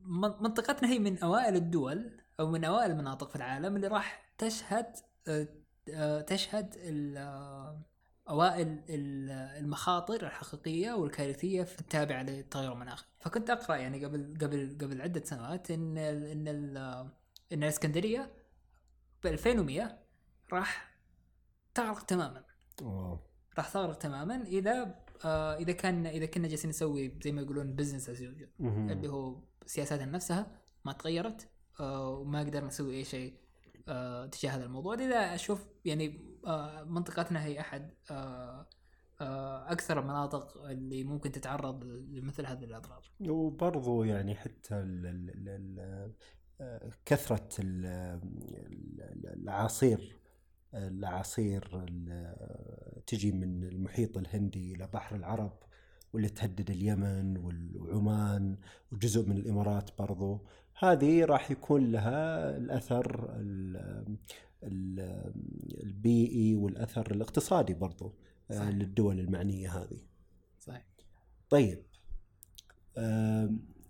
من- 0.00 0.42
منطقتنا 0.42 0.88
هي 0.88 0.98
من 0.98 1.18
أوائل 1.18 1.56
الدول 1.56 2.20
أو 2.40 2.50
من 2.50 2.64
أوائل 2.64 2.90
المناطق 2.90 3.30
في 3.30 3.36
العالم 3.36 3.76
اللي 3.76 3.86
راح 3.88 4.34
تشهد 4.38 4.86
آه، 5.28 5.48
آه، 5.94 6.20
تشهد 6.20 6.74
ال- 6.76 7.16
آه، 7.16 7.82
أوائل 8.28 8.68
ال- 8.88 9.30
المخاطر 9.64 10.26
الحقيقية 10.26 10.92
والكارثية 10.92 11.62
التابعه 11.62 12.22
للتغير 12.22 12.72
المناخي 12.72 13.06
فكنت 13.20 13.50
أقرأ 13.50 13.76
يعني 13.76 14.04
قبل 14.04 14.34
قبل 14.40 14.78
قبل 14.80 15.02
عدة 15.02 15.24
سنوات 15.24 15.70
إن 15.70 15.98
ال 15.98 16.24
إن 16.24 16.48
ال 16.48 16.76
إن 17.52 17.62
الإسكندرية 17.62 18.32
ب 19.24 19.26
2100 19.26 19.98
راح 20.52 20.94
تغرق 21.74 22.02
تماما 22.02 22.44
أوه. 22.82 23.26
راح 23.58 23.68
تغرق 23.68 23.98
تماما 23.98 24.42
إذا 24.42 24.94
آه 25.24 25.56
إذا 25.56 25.72
كان 25.72 26.06
إذا 26.06 26.26
كنا 26.26 26.48
جالسين 26.48 26.70
نسوي 26.70 27.18
زي 27.24 27.32
ما 27.32 27.40
يقولون 27.42 27.72
business 27.76 28.08
as 28.08 28.22
usual. 28.22 28.50
اللي 28.60 29.08
هو 29.08 29.36
سياساتنا 29.66 30.06
نفسها 30.06 30.46
ما 30.84 30.92
تغيرت 30.92 31.48
آه 31.80 32.08
وما 32.08 32.40
قدرنا 32.40 32.66
نسوي 32.66 32.96
أي 32.96 33.04
شيء 33.04 33.34
آه 33.88 34.26
تجاه 34.26 34.50
هذا 34.50 34.64
الموضوع 34.64 34.94
لذا 34.94 35.34
أشوف 35.34 35.66
يعني 35.84 36.33
منطقتنا 36.84 37.44
هي 37.44 37.60
أحد. 37.60 37.90
آه 38.10 38.66
آه 39.20 39.72
أكثر 39.72 40.00
المناطق 40.00 40.64
اللي 40.64 41.04
ممكن 41.04 41.32
تتعرض 41.32 41.84
لمثل 41.84 42.46
هذه 42.46 42.64
الأضرار. 42.64 43.02
وبرضو 43.20 44.04
يعني 44.04 44.34
حتى 44.34 44.74
ال 44.74 45.06
ال 45.06 45.30
ال 45.30 45.48
ال 45.48 46.12
آه، 46.60 46.90
كثرة 47.04 47.48
ال- 47.58 47.86
ال- 47.86 49.26
الأعاصير 49.26 50.18
الأعاصير 50.74 51.84
ال- 51.88 53.04
تجي 53.06 53.32
من 53.32 53.64
المحيط 53.64 54.18
الهندي 54.18 54.74
إلى 54.74 54.86
بحر 54.94 55.16
العرب 55.16 55.58
واللي 56.12 56.28
تهدد 56.28 56.70
اليمن 56.70 57.38
وعمان 57.76 58.56
وجزء 58.92 59.28
من 59.28 59.36
الإمارات 59.36 59.90
برضو. 59.98 60.46
هذه 60.78 61.24
راح 61.24 61.50
يكون 61.50 61.92
لها 61.92 62.56
الأثر 62.56 63.30
ال- 63.36 63.76
ال- 63.76 64.16
البيئي 65.82 66.54
والأثر 66.56 67.10
الاقتصادي 67.10 67.74
برضو 67.74 68.14
آه، 68.50 68.54
صحيح. 68.54 68.68
للدول 68.68 69.20
المعنية 69.20 69.78
هذه 69.78 70.00
صحيح 70.60 70.86
طيب 71.50 71.82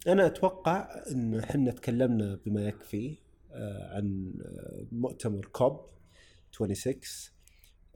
أنا 0.06 0.26
أتوقع 0.26 1.02
إن 1.10 1.38
إحنا 1.38 1.70
تكلمنا 1.70 2.34
بما 2.46 2.62
يكفي 2.62 3.16
آه، 3.52 3.96
عن 3.96 4.34
آه، 4.44 4.86
مؤتمر 4.92 5.44
كوب 5.44 5.80
26 6.52 7.00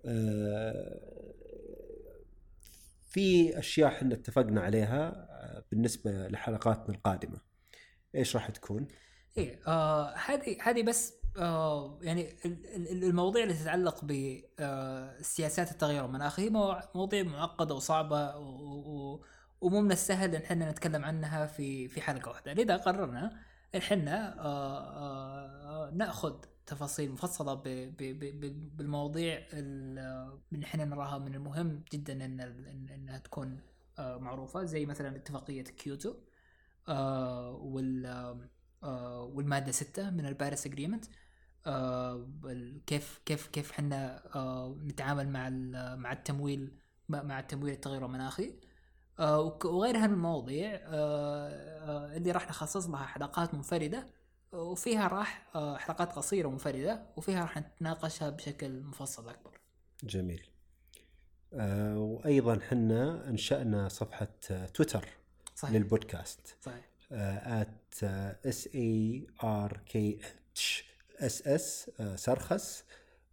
آه، 0.07 1.01
في 3.07 3.59
أشياء 3.59 3.89
إحنا 3.89 4.15
اتفقنا 4.15 4.61
عليها 4.61 5.09
آه، 5.09 5.65
بالنسبة 5.71 6.29
لحلقاتنا 6.29 6.95
القادمة 6.95 7.41
إيش 8.15 8.37
راح 8.37 8.51
تكون؟ 8.51 8.87
إيه 9.39 9.61
آه 9.67 10.15
هذه 10.15 10.57
هذه 10.63 10.83
بس 10.83 11.15
آه 11.39 11.99
يعني 12.03 12.37
ال- 12.45 12.67
ال- 12.93 13.05
المواضيع 13.05 13.43
اللي 13.43 13.55
تتعلق 13.55 14.05
بسياسات 14.05 15.71
التغير 15.73 16.05
المناخي 16.05 16.51
مواضيع 16.95 17.23
معقدة 17.23 17.75
وصعبة 17.75 18.37
ومو 19.61 19.81
من 19.81 19.93
السهل 19.93 20.35
إن 20.35 20.43
إحنا 20.43 20.71
نتكلم 20.71 21.05
عنها 21.05 21.47
في 21.47 21.89
في 21.89 22.01
حلقة 22.01 22.29
واحدة. 22.29 22.53
لذا 22.53 22.77
قررنا 22.77 23.27
إن 23.75 23.79
إحنا 23.81 24.41
آه 24.41 24.79
آه 25.87 25.91
نأخذ 25.91 26.35
تفاصيل 26.67 27.13
مفصلة 27.13 27.55
بالمواضيع 27.55 29.39
ال- 29.53 30.39
اللي 30.53 30.65
إحنا 30.67 30.85
نراها 30.85 31.19
من 31.19 31.35
المهم 31.35 31.85
جدا 31.93 32.13
إن 32.25 32.41
إنها 32.95 33.19
تكون 33.19 33.61
آه 33.99 34.19
معروفة. 34.19 34.65
زي 34.65 34.87
مثلا 34.87 35.17
اتفاقية 35.17 35.63
كيوتو 35.63 36.15
آه 36.89 37.51
وال 37.51 38.07
آه 38.83 39.23
والمادة 39.23 39.73
6 39.73 40.11
من 40.11 40.27
الباريس 40.27 40.67
أجريمنت. 40.67 41.05
آه 41.67 42.29
كيف 42.87 43.21
كيف 43.27 43.47
كيف 43.47 43.71
إحنا 43.71 44.23
آه 44.35 44.77
نتعامل 44.87 45.29
مع 45.29 45.49
ال- 45.49 45.99
مع 46.01 46.13
التمويل 46.13 46.73
مع 47.09 47.41
التمويل 47.41 47.73
التغير 47.75 48.07
المناخي. 48.07 48.53
آه 49.19 49.59
وغيرها 49.65 50.07
من 50.07 50.15
المواضيع 50.15 50.75
آه 50.75 51.49
آه 51.49 52.17
اللي 52.17 52.31
راح 52.33 52.49
نخصص 52.49 52.87
لها 52.89 53.07
حلقات 53.07 53.55
منفردة 53.55 54.07
وفيها 54.53 55.09
راح 55.09 55.47
آه 55.55 55.77
حلقات 55.77 56.13
قصيرة 56.13 56.49
منفرده 56.49 57.03
وفيها 57.17 57.41
راح 57.41 57.59
نتناقشها 57.59 58.31
بشكل 58.31 58.81
مفصل 58.83 59.29
أكبر. 59.29 59.61
جميل. 60.05 60.43
آه، 61.53 61.99
وأيضا 61.99 62.59
حنا 62.61 63.29
أنشأنا 63.29 63.89
صفحة 63.89 64.29
آه، 64.51 64.67
تويتر 64.67 65.09
صحيح. 65.57 65.75
للبودكاست. 65.75 66.57
صحيح. 66.61 66.85
at 67.63 68.05
S 68.47 68.69
A 68.75 69.27
R 69.45 69.81
K 69.87 70.21
H 70.53 70.85
S 71.21 71.47
S 71.47 71.91
سرخس 72.15 72.85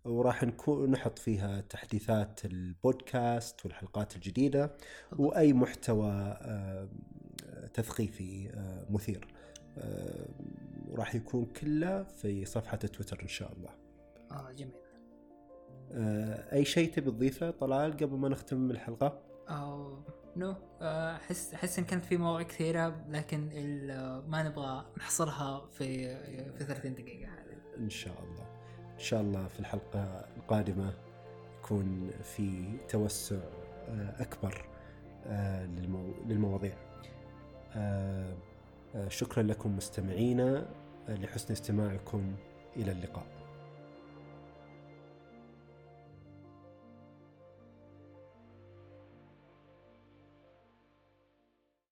وراح 0.06 0.44
نكون 0.44 0.92
نحط 0.92 1.20
فيها 1.20 1.62
تحديثات 1.62 2.46
البودكاست 2.46 3.66
والحلقات 3.66 4.16
الجديدة 4.16 4.78
وأي 5.18 5.54
محتوى 5.54 6.12
آه، 6.12 6.90
تثقيفي 7.74 8.50
آه، 8.50 8.86
مثير. 8.90 9.28
آه، 9.78 10.28
وراح 10.88 11.16
يكون 11.16 11.46
كله 11.46 12.04
في 12.04 12.46
صفحة 12.46 12.78
تويتر 12.78 13.22
إن 13.22 13.28
شاء 13.28 13.52
الله. 13.54 13.70
آه 14.32 14.52
جميل. 14.52 14.86
آه، 15.92 16.56
أي 16.56 16.66
شيء 16.66 16.92
تبي 16.94 17.12
تضيفه 17.12 17.52
طلال 17.52 17.98
قبل 17.98 18.18
ما 18.18 18.30
نختم 18.30 18.72
الحلقة؟ 18.72 19.22
أو 19.50 19.98
نو 20.36 20.56
آه، 20.82 21.16
أحس 21.16 21.54
أحس 21.54 21.80
إن 21.80 21.86
كانت 21.86 22.06
في 22.06 22.18
مواضيع 22.18 22.48
كثيرة 22.48 23.06
لكن 23.10 23.50
آه، 23.90 24.24
ما 24.28 24.44
نبغى 24.44 24.86
نحصرها 24.98 25.70
في 25.72 26.16
في 26.58 26.64
30 26.64 26.96
دقيقة. 26.96 27.30
إن 27.80 27.90
شاء 27.90 28.14
الله. 28.24 28.46
إن 28.94 29.00
شاء 29.00 29.22
الله 29.22 29.48
في 29.48 29.60
الحلقة 29.60 30.26
القادمة 30.38 30.94
يكون 31.60 32.12
في 32.24 32.64
توسع 32.90 33.36
آه، 33.90 34.22
أكبر 34.22 34.66
آه، 35.28 35.66
للمو- 35.66 36.28
للمواضيع. 36.28 36.74
آه، 37.76 38.34
شكرا 39.08 39.44
لكم 39.44 39.78
مستمعينا 39.78 40.66
لحسن 41.10 41.54
استماعكم. 41.54 42.36
إلى 42.78 42.92
اللقاء. 42.92 43.26